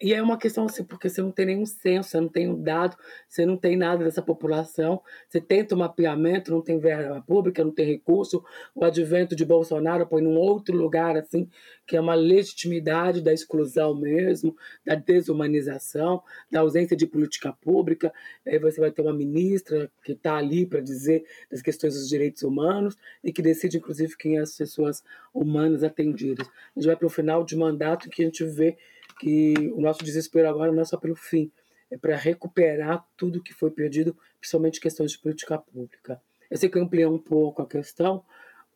[0.00, 2.62] e é uma questão assim, porque você não tem nenhum censo, você não tem um
[2.62, 2.96] dado,
[3.28, 7.72] você não tem nada dessa população, você tenta um mapeamento, não tem verba pública, não
[7.72, 8.44] tem recurso,
[8.74, 11.48] o advento de Bolsonaro põe num outro lugar, assim,
[11.86, 18.12] que é uma legitimidade da exclusão mesmo, da desumanização, da ausência de política pública,
[18.46, 22.42] aí você vai ter uma ministra que está ali para dizer das questões dos direitos
[22.42, 26.46] humanos e que decide, inclusive, quem é as pessoas humanas atendidas.
[26.46, 28.76] A gente vai para o final de mandato que a gente vê
[29.18, 31.50] que o nosso desespero agora não é só pelo fim,
[31.90, 36.20] é para recuperar tudo que foi perdido, principalmente questões de política pública.
[36.50, 38.24] Eu sei que eu ampliei um pouco a questão,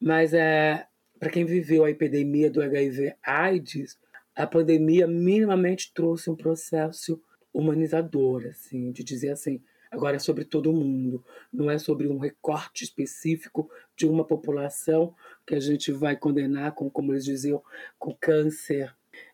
[0.01, 0.87] mas é
[1.19, 3.99] para quem viveu a epidemia do HIV/AIDS,
[4.35, 7.23] a pandemia minimamente trouxe um processo
[7.53, 11.23] humanizador, assim, de dizer assim, agora é sobre todo mundo,
[11.53, 15.15] não é sobre um recorte específico de uma população
[15.47, 17.63] que a gente vai condenar com, como eles diziam,
[17.99, 18.93] com câncer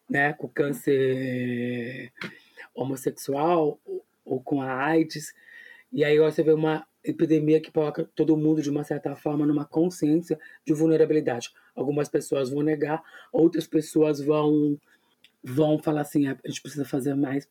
[0.08, 2.12] né, com câncer
[2.74, 3.78] homossexual
[4.24, 5.34] ou com a AIDS.
[5.92, 9.64] E aí você vê uma epidemia que coloca todo mundo, de uma certa forma, numa
[9.64, 11.50] consciência de vulnerabilidade.
[11.74, 13.02] Algumas pessoas vão negar,
[13.32, 14.78] outras pessoas vão,
[15.42, 17.48] vão falar assim: ah, a gente precisa fazer mais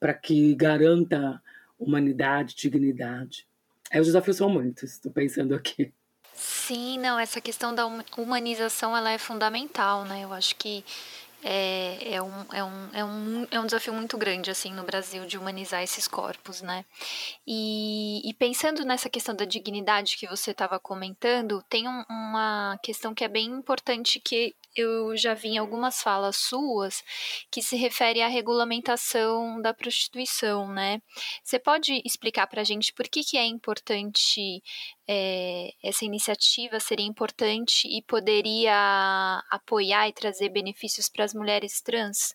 [0.00, 1.42] para que garanta
[1.78, 3.46] humanidade, dignidade.
[3.90, 5.92] Aí os desafios são muitos, estou pensando aqui.
[6.34, 7.86] Sim, não, essa questão da
[8.18, 10.24] humanização ela é fundamental, né?
[10.24, 10.84] Eu acho que
[11.44, 15.26] é, é, um, é, um, é, um, é um desafio muito grande, assim, no Brasil,
[15.26, 16.86] de humanizar esses corpos, né?
[17.46, 23.14] E, e pensando nessa questão da dignidade que você estava comentando, tem um, uma questão
[23.14, 27.04] que é bem importante que eu já vi em algumas falas suas
[27.50, 31.00] que se refere à regulamentação da prostituição, né?
[31.44, 34.62] Você pode explicar para a gente por que, que é importante
[35.08, 42.34] é, essa iniciativa seria importante e poderia apoiar e trazer benefícios para as mulheres trans?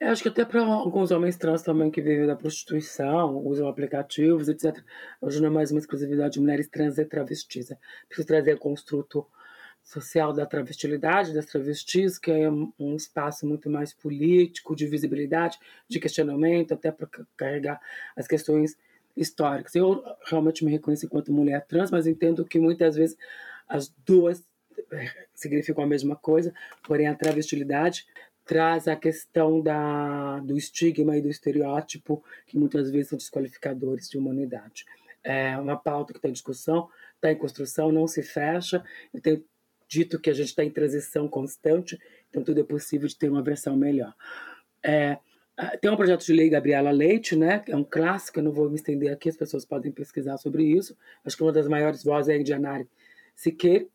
[0.00, 4.48] Eu acho que até para alguns homens trans também que vivem da prostituição, usam aplicativos,
[4.48, 4.76] etc.
[5.20, 7.70] Hoje não é mais uma exclusividade de mulheres trans e travestis.
[7.70, 7.78] É
[8.08, 9.26] preciso trazer o construto
[9.84, 15.98] social da travestilidade, das travestis, que é um espaço muito mais político, de visibilidade, de
[15.98, 17.80] questionamento, até para carregar
[18.16, 18.76] as questões
[19.18, 19.74] históricas.
[19.74, 23.16] Eu realmente me reconheço enquanto mulher trans, mas entendo que muitas vezes
[23.68, 24.44] as duas
[24.92, 28.06] eh, significam a mesma coisa, porém a travestilidade
[28.48, 34.16] traz a questão da, do estigma e do estereótipo que muitas vezes são desqualificadores de
[34.16, 34.86] humanidade.
[35.22, 38.82] É uma pauta que está em discussão, está em construção, não se fecha.
[39.12, 39.44] Eu tenho
[39.86, 41.98] dito que a gente está em transição constante,
[42.30, 44.14] então tudo é possível de ter uma versão melhor.
[44.82, 45.18] É,
[45.80, 48.76] tem um projeto de lei Gabriela Leite, né, é um clássico, eu não vou me
[48.76, 50.96] estender aqui, as pessoas podem pesquisar sobre isso.
[51.24, 52.88] Acho que uma das maiores vozes é a Indianari
[53.34, 53.86] Siqueira,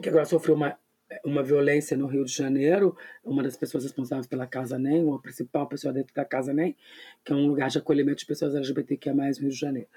[0.00, 0.78] que agora sofreu uma,
[1.24, 5.18] uma violência no Rio de Janeiro, uma das pessoas responsáveis pela Casa NEM, ou a
[5.20, 6.76] principal pessoa dentro da Casa NEM,
[7.24, 9.88] que é um lugar de acolhimento de pessoas LGBTQIA+, no Rio de Janeiro.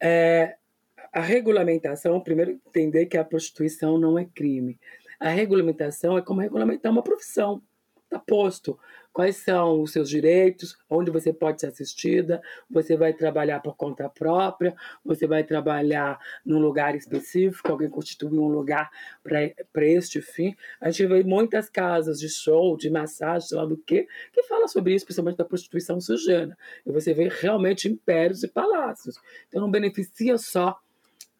[0.00, 0.56] É,
[1.12, 4.78] a regulamentação, primeiro entender que a prostituição não é crime.
[5.18, 7.60] A regulamentação é como regulamentar uma profissão.
[8.04, 8.78] Está posto.
[9.12, 12.40] Quais são os seus direitos, onde você pode ser assistida,
[12.70, 18.46] você vai trabalhar por conta própria, você vai trabalhar num lugar específico, alguém constitui um
[18.46, 18.90] lugar
[19.22, 20.54] para este fim.
[20.80, 24.68] A gente vê muitas casas de show, de massagem, sei lá do que, que fala
[24.68, 26.56] sobre isso, principalmente da prostituição sujana.
[26.86, 29.16] E você vê realmente impérios e palácios.
[29.48, 30.78] Então não beneficia só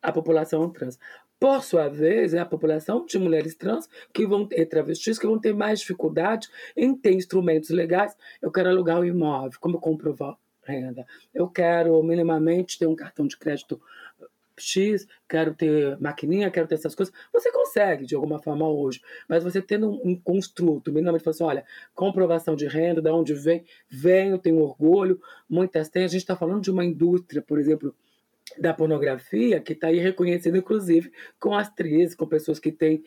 [0.03, 0.99] a população trans.
[1.41, 5.41] Por sua vez, é a população de mulheres trans que vão ter travestis que vão
[5.41, 8.15] ter mais dificuldade em ter instrumentos legais.
[8.43, 11.07] Eu quero alugar um imóvel, como comprovar renda?
[11.35, 13.81] Eu quero minimamente ter um cartão de crédito
[14.59, 17.15] X, quero ter maquininha, quero ter essas coisas.
[17.33, 19.01] Você consegue, de alguma forma, hoje.
[19.27, 21.65] Mas você tendo um, um construto, minimamente, assim, olha,
[21.95, 26.05] comprovação de renda, de onde vem, venho, tenho orgulho, muitas têm.
[26.05, 27.95] A gente está falando de uma indústria, por exemplo,
[28.61, 33.03] da pornografia, que está aí reconhecida, inclusive, com atrizes, com pessoas que têm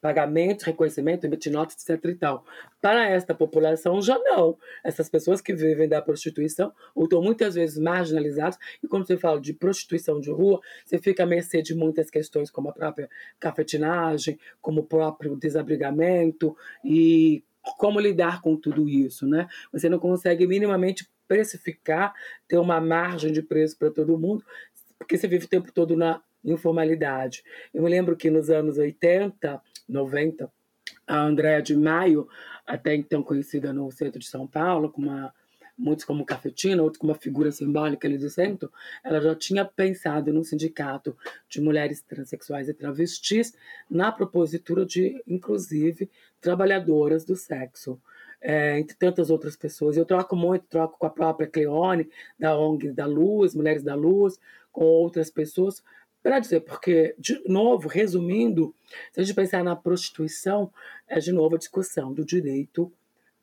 [0.00, 2.04] pagamento, reconhecimento, emitir notas, etc.
[2.06, 2.44] e tal.
[2.82, 4.58] Para esta população, já não.
[4.82, 9.40] Essas pessoas que vivem da prostituição ou estão muitas vezes marginalizadas, e quando você fala
[9.40, 14.38] de prostituição de rua, você fica à mercê de muitas questões, como a própria cafetinagem,
[14.60, 17.44] como o próprio desabrigamento e
[17.78, 19.48] como lidar com tudo isso, né?
[19.72, 22.14] Você não consegue minimamente precificar,
[22.46, 24.44] ter uma margem de preço para todo mundo,
[24.98, 27.42] porque você vive o tempo todo na informalidade.
[27.72, 30.50] Eu me lembro que nos anos 80, 90,
[31.06, 32.28] a Andréa de Maio,
[32.66, 35.32] até então conhecida no centro de São Paulo, com uma,
[35.76, 38.72] muitos como cafetina, outros como uma figura simbólica ali do centro,
[39.04, 41.16] ela já tinha pensado num sindicato
[41.48, 43.54] de mulheres transexuais e travestis
[43.90, 48.00] na propositura de, inclusive, trabalhadoras do sexo.
[48.48, 49.96] É, entre tantas outras pessoas.
[49.96, 54.38] Eu troco muito, troco com a própria Cleone, da ONG da Luz, Mulheres da Luz,
[54.70, 55.82] com outras pessoas,
[56.22, 58.72] para dizer, porque, de novo, resumindo,
[59.10, 60.72] se a gente pensar na prostituição,
[61.08, 62.92] é de novo a discussão do direito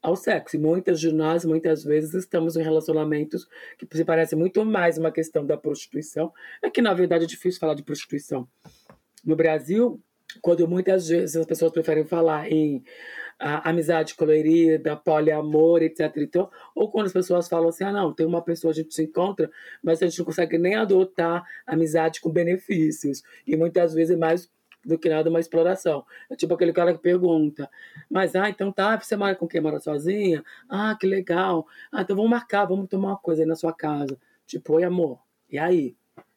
[0.01, 0.56] ao sexo.
[0.56, 3.45] E muitas de nós, muitas vezes, estamos em relacionamentos
[3.78, 6.32] que se parecem muito mais uma questão da prostituição,
[6.62, 8.47] é que, na verdade, é difícil falar de prostituição.
[9.22, 10.01] No Brasil,
[10.41, 12.84] quando muitas vezes as pessoas preferem falar em
[13.40, 16.12] a amizade colorida, poliamor, etc.
[16.18, 19.04] Então, ou quando as pessoas falam assim, ah, não, tem uma pessoa, a gente se
[19.04, 23.24] encontra, mas a gente não consegue nem adotar amizade com benefícios.
[23.46, 24.50] E muitas vezes é mais
[24.86, 26.06] do que nada uma exploração.
[26.30, 27.70] É tipo aquele cara que pergunta,
[28.10, 29.62] mas, ah, então tá, você mora com quem?
[29.62, 30.44] Mora sozinha?
[30.70, 31.66] Ah, que legal.
[31.92, 34.18] Ah, então vamos marcar, vamos tomar uma coisa aí na sua casa.
[34.46, 35.20] Tipo, oi, amor,
[35.50, 35.96] e aí?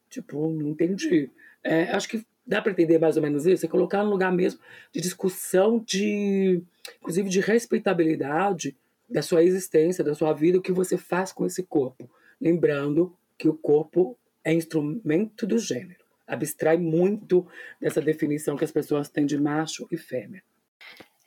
[0.09, 1.31] Tipo, não entendi.
[1.63, 4.61] É, acho que dá para entender mais ou menos isso, é colocar no lugar mesmo
[4.93, 6.63] de discussão, de
[7.01, 8.77] inclusive de respeitabilidade
[9.09, 12.09] da sua existência, da sua vida, o que você faz com esse corpo.
[12.41, 16.05] Lembrando que o corpo é instrumento do gênero.
[16.27, 17.47] Abstrai muito
[17.81, 20.43] dessa definição que as pessoas têm de macho e fêmea.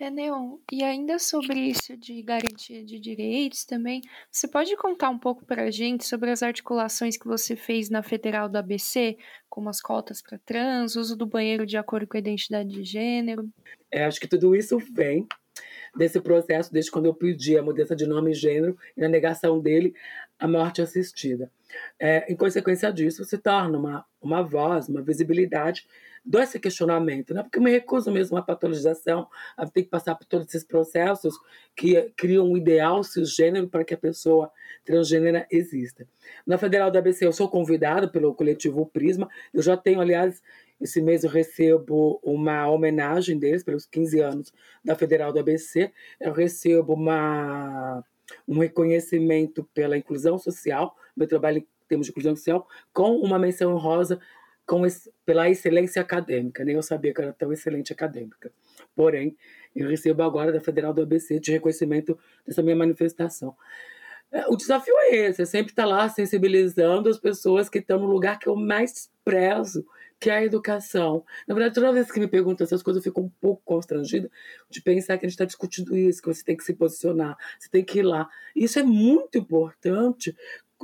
[0.01, 3.99] É, Neon, e ainda sobre isso de garantia de direitos também,
[4.31, 8.01] você pode contar um pouco para a gente sobre as articulações que você fez na
[8.01, 9.17] Federal do ABC,
[9.49, 13.49] como as cotas para trans, uso do banheiro de acordo com a identidade de gênero?
[13.91, 15.27] É, acho que tudo isso vem
[15.93, 19.59] desse processo, desde quando eu pedi a mudança de nome e gênero e na negação
[19.59, 19.93] dele,
[20.39, 21.51] a morte assistida.
[21.99, 25.85] É, em consequência disso, se torna uma, uma voz, uma visibilidade
[26.25, 27.43] desse questionamento, né?
[27.43, 29.27] porque eu me recuso mesmo à patologização,
[29.57, 31.35] a ter que passar por todos esses processos
[31.75, 34.51] que criam um ideal cisgênero para que a pessoa
[34.85, 36.07] transgênera exista.
[36.45, 40.41] Na Federal da ABC, eu sou convidada pelo coletivo Prisma, eu já tenho, aliás,
[40.79, 45.91] esse mês eu recebo uma homenagem deles pelos 15 anos da Federal do ABC.
[46.19, 48.03] Eu recebo uma,
[48.47, 53.75] um reconhecimento pela inclusão social, meu trabalho em termos de inclusão social, com uma menção
[53.77, 54.19] rosa
[54.65, 54.81] com,
[55.25, 56.63] pela excelência acadêmica.
[56.63, 58.51] Nem eu sabia que era tão excelente acadêmica.
[58.95, 59.35] Porém,
[59.75, 63.55] eu recebo agora da Federal do ABC de reconhecimento dessa minha manifestação.
[64.31, 68.05] É, o desafio é esse, é sempre estar lá sensibilizando as pessoas que estão no
[68.05, 69.83] lugar que eu mais prezo,
[70.19, 71.23] que é a educação.
[71.47, 74.29] Na verdade, toda vez que me perguntam essas coisas, eu fico um pouco constrangida
[74.69, 77.69] de pensar que a gente está discutindo isso, que você tem que se posicionar, você
[77.69, 78.29] tem que ir lá.
[78.55, 80.35] Isso é muito importante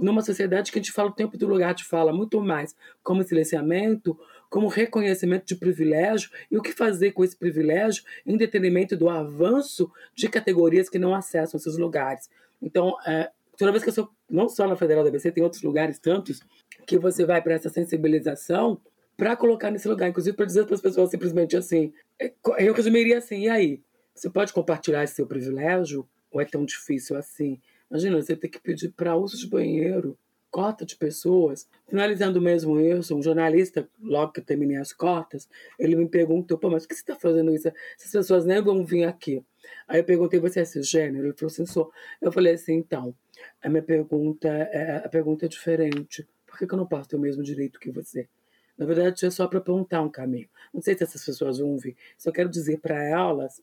[0.02, 3.24] numa sociedade que a gente fala o tempo do lugar de fala muito mais como
[3.24, 4.18] silenciamento,
[4.50, 9.92] como reconhecimento de privilégio e o que fazer com esse privilégio em detrimento do avanço
[10.14, 12.30] de categorias que não acessam esses lugares.
[12.62, 15.62] Então, é, toda vez que eu sou, não só na Federal da ABC, tem outros
[15.62, 16.42] lugares tantos,
[16.86, 18.80] que você vai para essa sensibilização
[19.18, 23.18] para colocar nesse lugar, inclusive para dizer para as pessoas simplesmente assim, é, eu resumiria
[23.18, 23.82] assim, e aí?
[24.13, 26.07] Você pode compartilhar esse seu privilégio?
[26.32, 27.59] Ou é tão difícil assim?
[27.89, 30.18] Imagina, você ter que pedir para uso de banheiro,
[30.49, 31.68] cota de pessoas.
[31.88, 36.70] Finalizando mesmo isso, um jornalista, logo que eu terminei as cotas, ele me perguntou, pô,
[36.70, 37.68] mas por que você está fazendo isso?
[37.97, 39.43] Essas pessoas nem vão vir aqui.
[39.88, 41.28] Aí eu perguntei, você é cisgênero?
[41.28, 41.91] Ele falou assim, sou.
[42.22, 43.13] Eu falei assim, então,
[43.61, 46.26] a minha pergunta é, a pergunta é diferente.
[46.47, 48.30] Por que, que eu não posso ter o mesmo direito que você?
[48.78, 50.50] Na verdade, é só para apontar um caminho.
[50.74, 51.96] Não sei se essas pessoas vão vir.
[52.18, 53.62] Só quero dizer para elas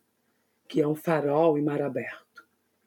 [0.69, 2.45] que é um farol em mar aberto,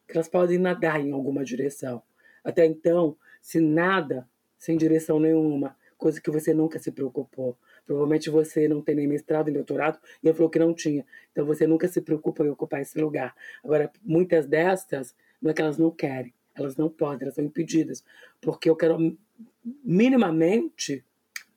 [0.07, 2.01] que elas podem nadar em alguma direção.
[2.43, 4.27] Até então, se nada,
[4.57, 9.45] sem direção nenhuma, coisa que você nunca se preocupou, Provavelmente você não tem nem mestrado
[9.45, 11.05] nem doutorado, e ele falou que não tinha.
[11.31, 13.35] Então você nunca se preocupa em ocupar esse lugar.
[13.63, 18.03] Agora, muitas destas, não é que elas não querem, elas não podem, elas são impedidas,
[18.41, 18.97] porque eu quero
[19.83, 21.05] minimamente,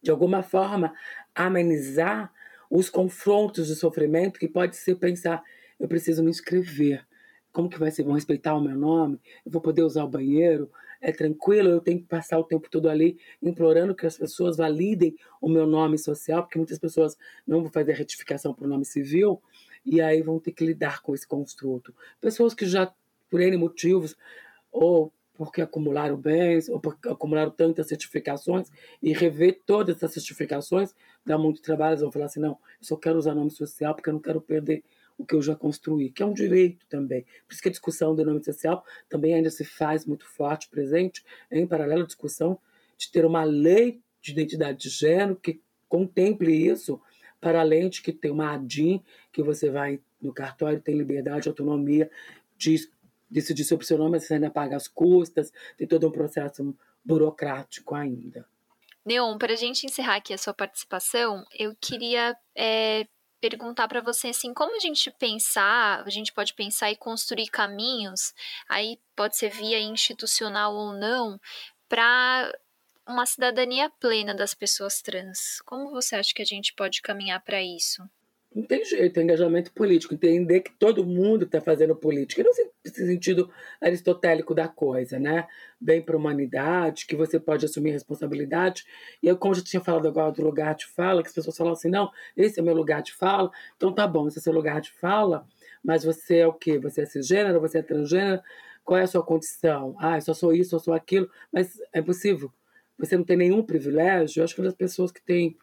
[0.02, 0.92] de alguma forma,
[1.34, 2.32] amenizar
[2.70, 5.42] os confrontos de sofrimento que pode ser pensar,
[5.78, 7.06] eu preciso me inscrever.
[7.52, 8.04] Como que vai ser?
[8.04, 9.20] Vão respeitar o meu nome?
[9.44, 10.70] Eu vou poder usar o banheiro?
[11.00, 11.68] É tranquilo?
[11.68, 15.66] Eu tenho que passar o tempo todo ali implorando que as pessoas validem o meu
[15.66, 17.16] nome social, porque muitas pessoas
[17.46, 19.40] não vão fazer retificação para o nome civil
[19.84, 21.94] e aí vão ter que lidar com esse construto.
[22.20, 22.92] Pessoas que já,
[23.30, 24.16] por N motivos,
[24.70, 28.68] ou porque acumularam bens, ou porque acumularam tantas certificações,
[29.00, 30.92] e rever todas essas certificações
[31.24, 31.92] dá muito trabalho.
[31.92, 34.40] Eles vão falar assim: não, eu só quero usar nome social porque eu não quero
[34.40, 34.82] perder
[35.16, 37.22] o que eu já construí, que é um direito também.
[37.46, 41.24] Por isso que a discussão do nome social também ainda se faz muito forte, presente,
[41.50, 42.58] em paralelo à discussão
[42.96, 47.00] de ter uma lei de identidade de gênero que contemple isso,
[47.40, 49.02] para além de que tem uma ADIM,
[49.32, 52.10] que você vai no cartório, tem liberdade, autonomia
[52.56, 52.74] de
[53.30, 56.74] decidir sobre o seu nome, você ainda paga as custas, tem todo um processo
[57.04, 58.46] burocrático ainda.
[59.04, 63.06] Neon, para a gente encerrar aqui a sua participação, eu queria é,
[63.40, 68.34] perguntar para você assim, como a gente pensar, a gente pode pensar e construir caminhos,
[68.68, 71.40] aí pode ser via institucional ou não,
[71.88, 72.52] para
[73.06, 75.62] uma cidadania plena das pessoas trans.
[75.64, 78.02] Como você acha que a gente pode caminhar para isso?
[78.54, 83.06] Não tem jeito, é engajamento político, entender que todo mundo está fazendo política, não esse
[83.06, 83.50] sentido
[83.80, 85.46] aristotélico da coisa, né?
[85.78, 88.84] Bem para a humanidade, que você pode assumir responsabilidade.
[89.22, 91.74] E eu, como já tinha falado agora do lugar de fala, que as pessoas falam
[91.74, 94.80] assim, não, esse é meu lugar de fala, então tá bom, esse é seu lugar
[94.80, 95.46] de fala,
[95.84, 96.78] mas você é o quê?
[96.78, 98.40] Você é cisgênero, você é transgênero,
[98.82, 99.94] qual é a sua condição?
[99.98, 102.50] Ah, eu só sou isso, eu sou aquilo, mas é impossível.
[102.98, 104.40] Você não tem nenhum privilégio.
[104.40, 105.56] Eu acho que as pessoas que têm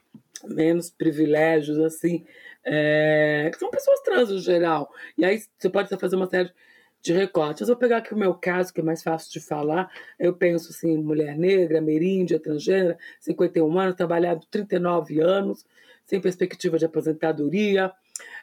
[0.48, 2.26] menos privilégios, assim,
[2.64, 4.92] é, são pessoas trans no geral.
[5.18, 6.52] E aí você pode fazer uma série
[7.02, 7.62] de recortes.
[7.62, 9.92] Eu vou pegar aqui o meu caso, que é mais fácil de falar.
[10.20, 15.66] Eu penso assim, mulher negra, meríndia, transgênera, 51 anos, trabalhado 39 anos,
[16.06, 17.92] sem perspectiva de aposentadoria.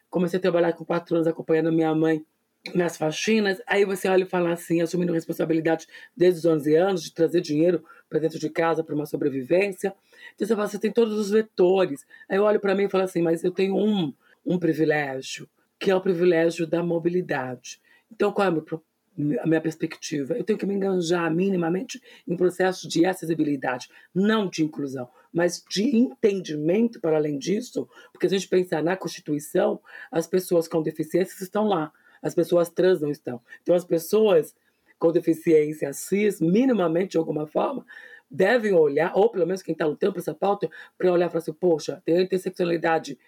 [0.08, 2.24] Comecei a trabalhar com quatro anos acompanhando minha mãe
[2.74, 3.60] nas faxinas.
[3.66, 7.84] Aí você olha e fala assim, assumindo responsabilidade desde os 11 anos de trazer dinheiro
[8.12, 9.94] para dentro de casa para uma sobrevivência.
[10.34, 12.04] Então você fala, você tem todos os vetores.
[12.28, 14.12] Aí eu olho para mim e falo assim, mas eu tenho um,
[14.44, 15.48] um privilégio,
[15.78, 17.80] que é o privilégio da mobilidade.
[18.12, 18.52] Então, qual é a
[19.16, 20.34] minha, a minha perspectiva?
[20.34, 25.96] Eu tenho que me enganjar minimamente em processos de acessibilidade, não de inclusão, mas de
[25.96, 29.80] entendimento para além disso, porque se a gente pensar na Constituição,
[30.10, 31.90] as pessoas com deficiências estão lá,
[32.20, 33.40] as pessoas trans não estão.
[33.62, 34.54] Então, as pessoas
[35.02, 37.84] com deficiência cis, minimamente de alguma forma,
[38.30, 41.40] devem olhar, ou pelo menos quem está lutando por essa pauta, para olhar e falar
[41.40, 43.18] assim: poxa, tem interseccionalidade,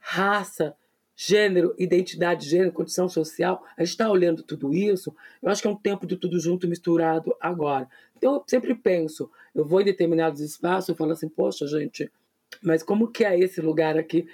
[0.00, 0.74] raça,
[1.14, 5.68] gênero, identidade de gênero, condição social, a gente está olhando tudo isso, eu acho que
[5.68, 7.88] é um tempo de tudo junto misturado agora.
[8.16, 12.10] Então eu sempre penso, eu vou em determinados espaços, eu falo assim, poxa, gente,
[12.62, 14.28] mas como que é esse lugar aqui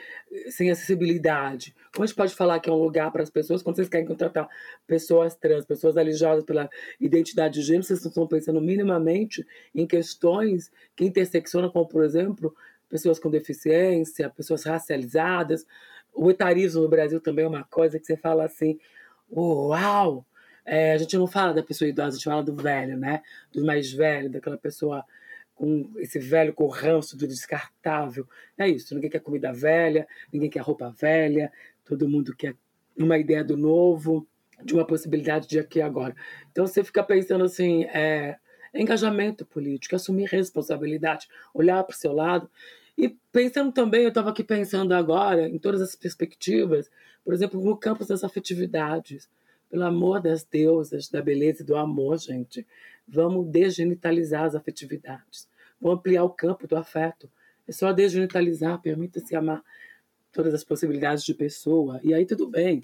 [0.51, 1.75] sem acessibilidade?
[1.93, 4.07] Como a gente pode falar que é um lugar para as pessoas quando vocês querem
[4.07, 4.49] contratar
[4.87, 6.69] pessoas trans, pessoas alijadas pela
[7.01, 12.55] identidade de gênero, vocês não estão pensando minimamente em questões que interseccionam, como, por exemplo,
[12.89, 15.67] pessoas com deficiência, pessoas racializadas,
[16.15, 18.79] o etarismo no Brasil também é uma coisa que você fala assim,
[19.31, 20.25] uau!
[20.65, 23.21] É, a gente não fala da pessoa idosa, a gente fala do velho, né?
[23.53, 25.05] Do mais velho, daquela pessoa
[25.55, 28.27] com esse velho com ranço do descartável.
[28.59, 31.53] É isso, ninguém quer comida velha, ninguém quer roupa velha,
[31.85, 32.55] todo mundo quer
[32.97, 34.27] uma ideia do novo,
[34.65, 36.15] de uma possibilidade de aqui e agora.
[36.51, 38.37] Então você fica pensando assim, é,
[38.75, 42.49] engajamento político, assumir responsabilidade, olhar para o seu lado
[42.97, 46.91] e pensando também, eu estava aqui pensando agora, em todas as perspectivas,
[47.25, 49.29] por exemplo, no campo das afetividades.
[49.71, 52.67] Pelo amor das deusas, da beleza e do amor, gente,
[53.07, 55.49] vamos desgenitalizar as afetividades.
[55.81, 57.31] Vamos ampliar o campo do afeto.
[57.67, 59.63] É só desgenitalizar, permita-se amar
[60.33, 62.01] todas as possibilidades de pessoa.
[62.03, 62.83] E aí tudo bem.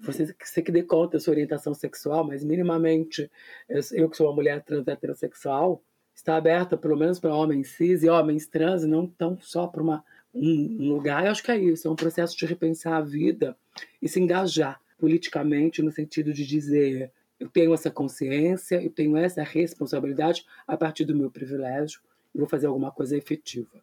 [0.00, 3.30] Você, você que dê conta da sua orientação sexual, mas minimamente,
[3.68, 5.82] eu, que sou uma mulher trans heterossexual,
[6.14, 10.88] está aberta pelo menos para homens cis e homens trans, não tão só para um
[10.88, 11.24] lugar.
[11.24, 13.56] Eu acho que é isso, é um processo de repensar a vida
[14.02, 19.42] e se engajar politicamente no sentido de dizer eu tenho essa consciência, eu tenho essa
[19.42, 22.00] responsabilidade a partir do meu privilégio
[22.34, 23.82] e vou fazer alguma coisa efetiva.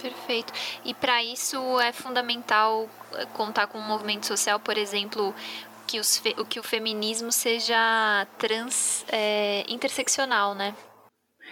[0.00, 0.52] Perfeito.
[0.84, 5.34] E para isso é fundamental eh, contar com um movimento social, por exemplo,
[5.88, 10.74] que, os, que o feminismo seja trans é, interseccional, né?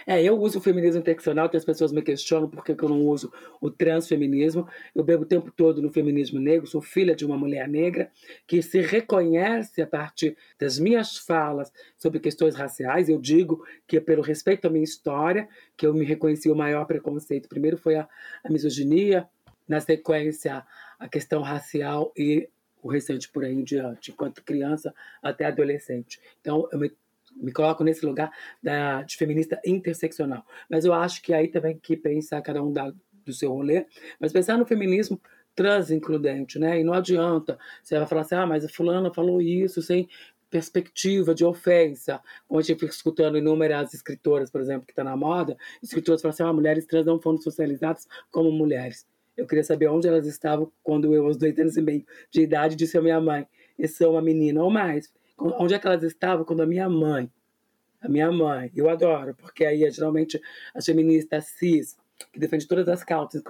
[0.09, 3.29] É, eu uso o feminismo interseccional, as pessoas me questionam por que, eu não uso
[3.59, 4.65] o transfeminismo.
[4.95, 8.09] Eu bebo o tempo todo no feminismo negro, sou filha de uma mulher negra
[8.47, 13.09] que se reconhece a partir das minhas falas sobre questões raciais.
[13.09, 17.49] Eu digo que, pelo respeito à minha história, que eu me reconheci o maior preconceito.
[17.49, 18.07] Primeiro foi a,
[18.45, 19.27] a misoginia,
[19.67, 20.63] na sequência,
[20.97, 22.47] a questão racial e
[22.81, 26.21] o restante por aí em diante, enquanto criança até adolescente.
[26.39, 26.93] Então, eu me
[27.41, 28.31] me coloco nesse lugar
[28.61, 30.43] da, de feminista interseccional.
[30.69, 32.91] Mas eu acho que aí também que pensar cada um da,
[33.25, 33.85] do seu rolê,
[34.19, 35.19] mas pensar no feminismo
[35.55, 36.79] transincludente, né?
[36.79, 40.07] E não adianta você vai falar assim, ah, mas a fulana falou isso sem
[40.49, 42.21] perspectiva de ofensa.
[42.49, 46.43] A gente fica escutando inúmeras escritoras, por exemplo, que está na moda, escritoras falam assim,
[46.43, 49.05] ah, mulheres trans não foram socializadas como mulheres.
[49.35, 52.75] Eu queria saber onde elas estavam quando eu, aos dois anos e meio de idade,
[52.75, 53.45] disse à minha mãe,
[53.77, 57.31] eu sou uma menina ou mais onde é que elas estavam quando a minha mãe,
[58.01, 60.41] a minha mãe, eu adoro, porque aí é geralmente
[60.73, 61.97] a feminista cis,
[62.33, 63.41] que defende todas as causas,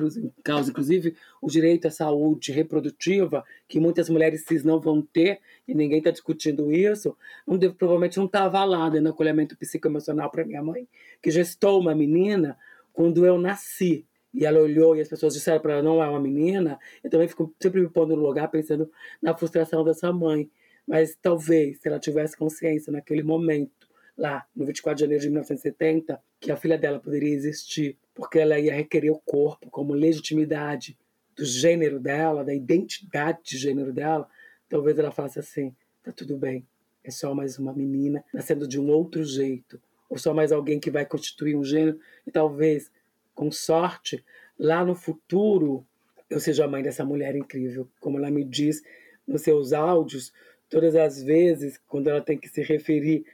[0.69, 5.99] inclusive o direito à saúde reprodutiva, que muitas mulheres cis não vão ter, e ninguém
[5.99, 7.15] está discutindo isso,
[7.45, 10.87] não provavelmente não estava lá no acolhimento psicoemocional para minha mãe,
[11.21, 12.57] que gestou uma menina
[12.91, 14.05] quando eu nasci.
[14.33, 16.77] E ela olhou e as pessoas disseram para ela não é uma menina.
[17.03, 18.91] Eu também fico sempre me pondo no lugar pensando
[19.21, 20.49] na frustração dessa mãe.
[20.87, 23.87] Mas talvez, se ela tivesse consciência naquele momento,
[24.17, 28.57] lá no 24 de janeiro de 1970, que a filha dela poderia existir, porque ela
[28.57, 30.97] ia requerer o corpo como legitimidade
[31.35, 34.27] do gênero dela, da identidade de gênero dela,
[34.67, 36.65] talvez ela faça assim: tá tudo bem,
[37.03, 40.89] é só mais uma menina nascendo de um outro jeito, ou só mais alguém que
[40.89, 42.91] vai constituir um gênero, e talvez,
[43.35, 44.23] com sorte,
[44.57, 45.85] lá no futuro,
[46.29, 48.81] eu seja a mãe dessa mulher incrível, como ela me diz
[49.27, 50.33] nos seus áudios,
[50.69, 53.25] todas as vezes, quando ela tem que se referir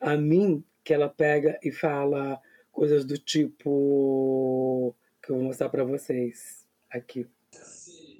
[0.00, 2.40] a mim, que ela pega e fala
[2.72, 7.26] coisas do tipo que eu vou mostrar para vocês aqui.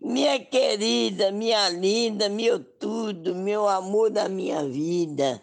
[0.03, 5.41] Minha querida, minha linda, meu tudo, meu amor da minha vida.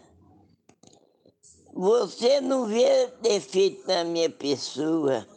[1.73, 5.27] Você não vê defeito na minha pessoa,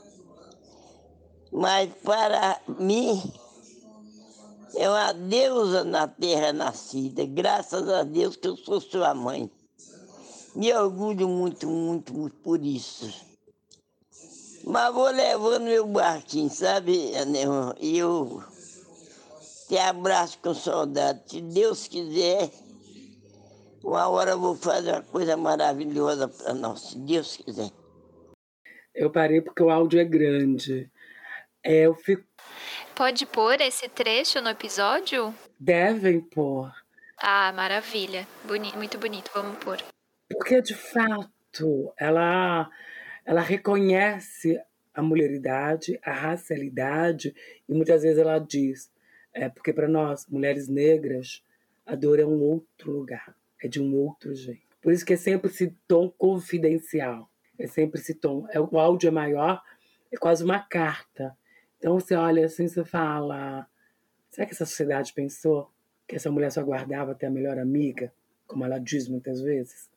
[1.52, 3.20] mas para mim
[4.74, 7.24] é uma deusa na terra nascida.
[7.26, 9.50] Graças a Deus que eu sou sua mãe.
[10.54, 13.28] Me orgulho muito, muito, muito por isso.
[14.64, 17.12] Mas vou levando meu barquinho, sabe?
[17.80, 18.42] E eu
[19.68, 21.22] te abraço com saudade.
[21.26, 22.50] Se Deus quiser,
[23.82, 27.70] uma hora eu vou fazer uma coisa maravilhosa para nós, se Deus quiser.
[28.94, 30.90] Eu parei porque o áudio é grande.
[31.62, 32.24] É, eu fico
[33.00, 35.34] pode pôr esse trecho no episódio?
[35.58, 36.70] Devem pôr.
[37.16, 38.28] Ah, maravilha.
[38.44, 39.78] Boni muito bonito, vamos pôr.
[40.28, 42.68] Porque, de fato, ela,
[43.24, 44.60] ela reconhece
[44.92, 47.34] a mulheridade, a racialidade,
[47.66, 48.92] e muitas vezes ela diz,
[49.32, 51.42] é porque para nós, mulheres negras,
[51.86, 54.76] a dor é um outro lugar, é de um outro jeito.
[54.82, 58.46] Por isso que é sempre esse tom confidencial, é sempre esse tom.
[58.50, 59.62] É, o áudio é maior,
[60.12, 61.34] é quase uma carta.
[61.80, 63.66] Então você olha assim você fala:
[64.28, 65.72] será que essa sociedade pensou
[66.06, 68.12] que essa mulher só guardava até a melhor amiga,
[68.46, 69.88] como ela diz muitas vezes?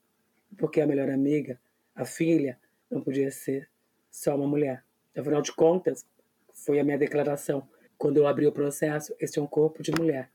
[0.58, 1.60] Porque a melhor amiga,
[1.94, 2.58] a filha,
[2.90, 3.70] não podia ser
[4.10, 4.82] só uma mulher.
[5.16, 6.06] Afinal de contas,
[6.54, 7.68] foi a minha declaração.
[7.98, 10.30] Quando eu abri o processo, esse é um corpo de mulher.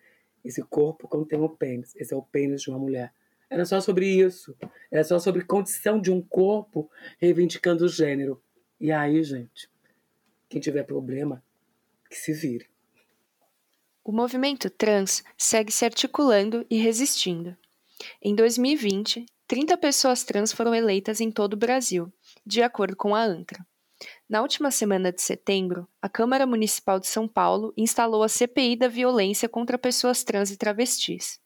[0.45, 1.97] Esse corpo contém o pênis.
[1.97, 3.12] Esse é o pênis de uma mulher.
[3.49, 4.55] Era só sobre isso.
[4.91, 8.43] Era só sobre condição de um corpo reivindicando o gênero.
[8.79, 9.70] E aí, gente,
[10.49, 11.43] quem tiver problema,
[12.09, 12.69] que se vire.
[14.03, 17.57] O movimento trans segue se articulando e resistindo.
[18.23, 22.12] Em 2020, 30 pessoas trans foram eleitas em todo o Brasil,
[22.45, 23.66] de acordo com a ANTRA.
[24.29, 28.89] Na última semana de setembro, a Câmara Municipal de São Paulo instalou a CPI da
[28.89, 31.41] violência contra pessoas trans e travestis.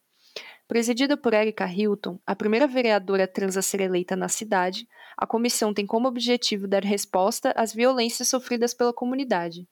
[0.66, 5.74] Presidida por Erika Hilton, a primeira vereadora trans a ser eleita na cidade, a comissão
[5.74, 9.68] tem como objetivo dar resposta às violências sofridas pela comunidade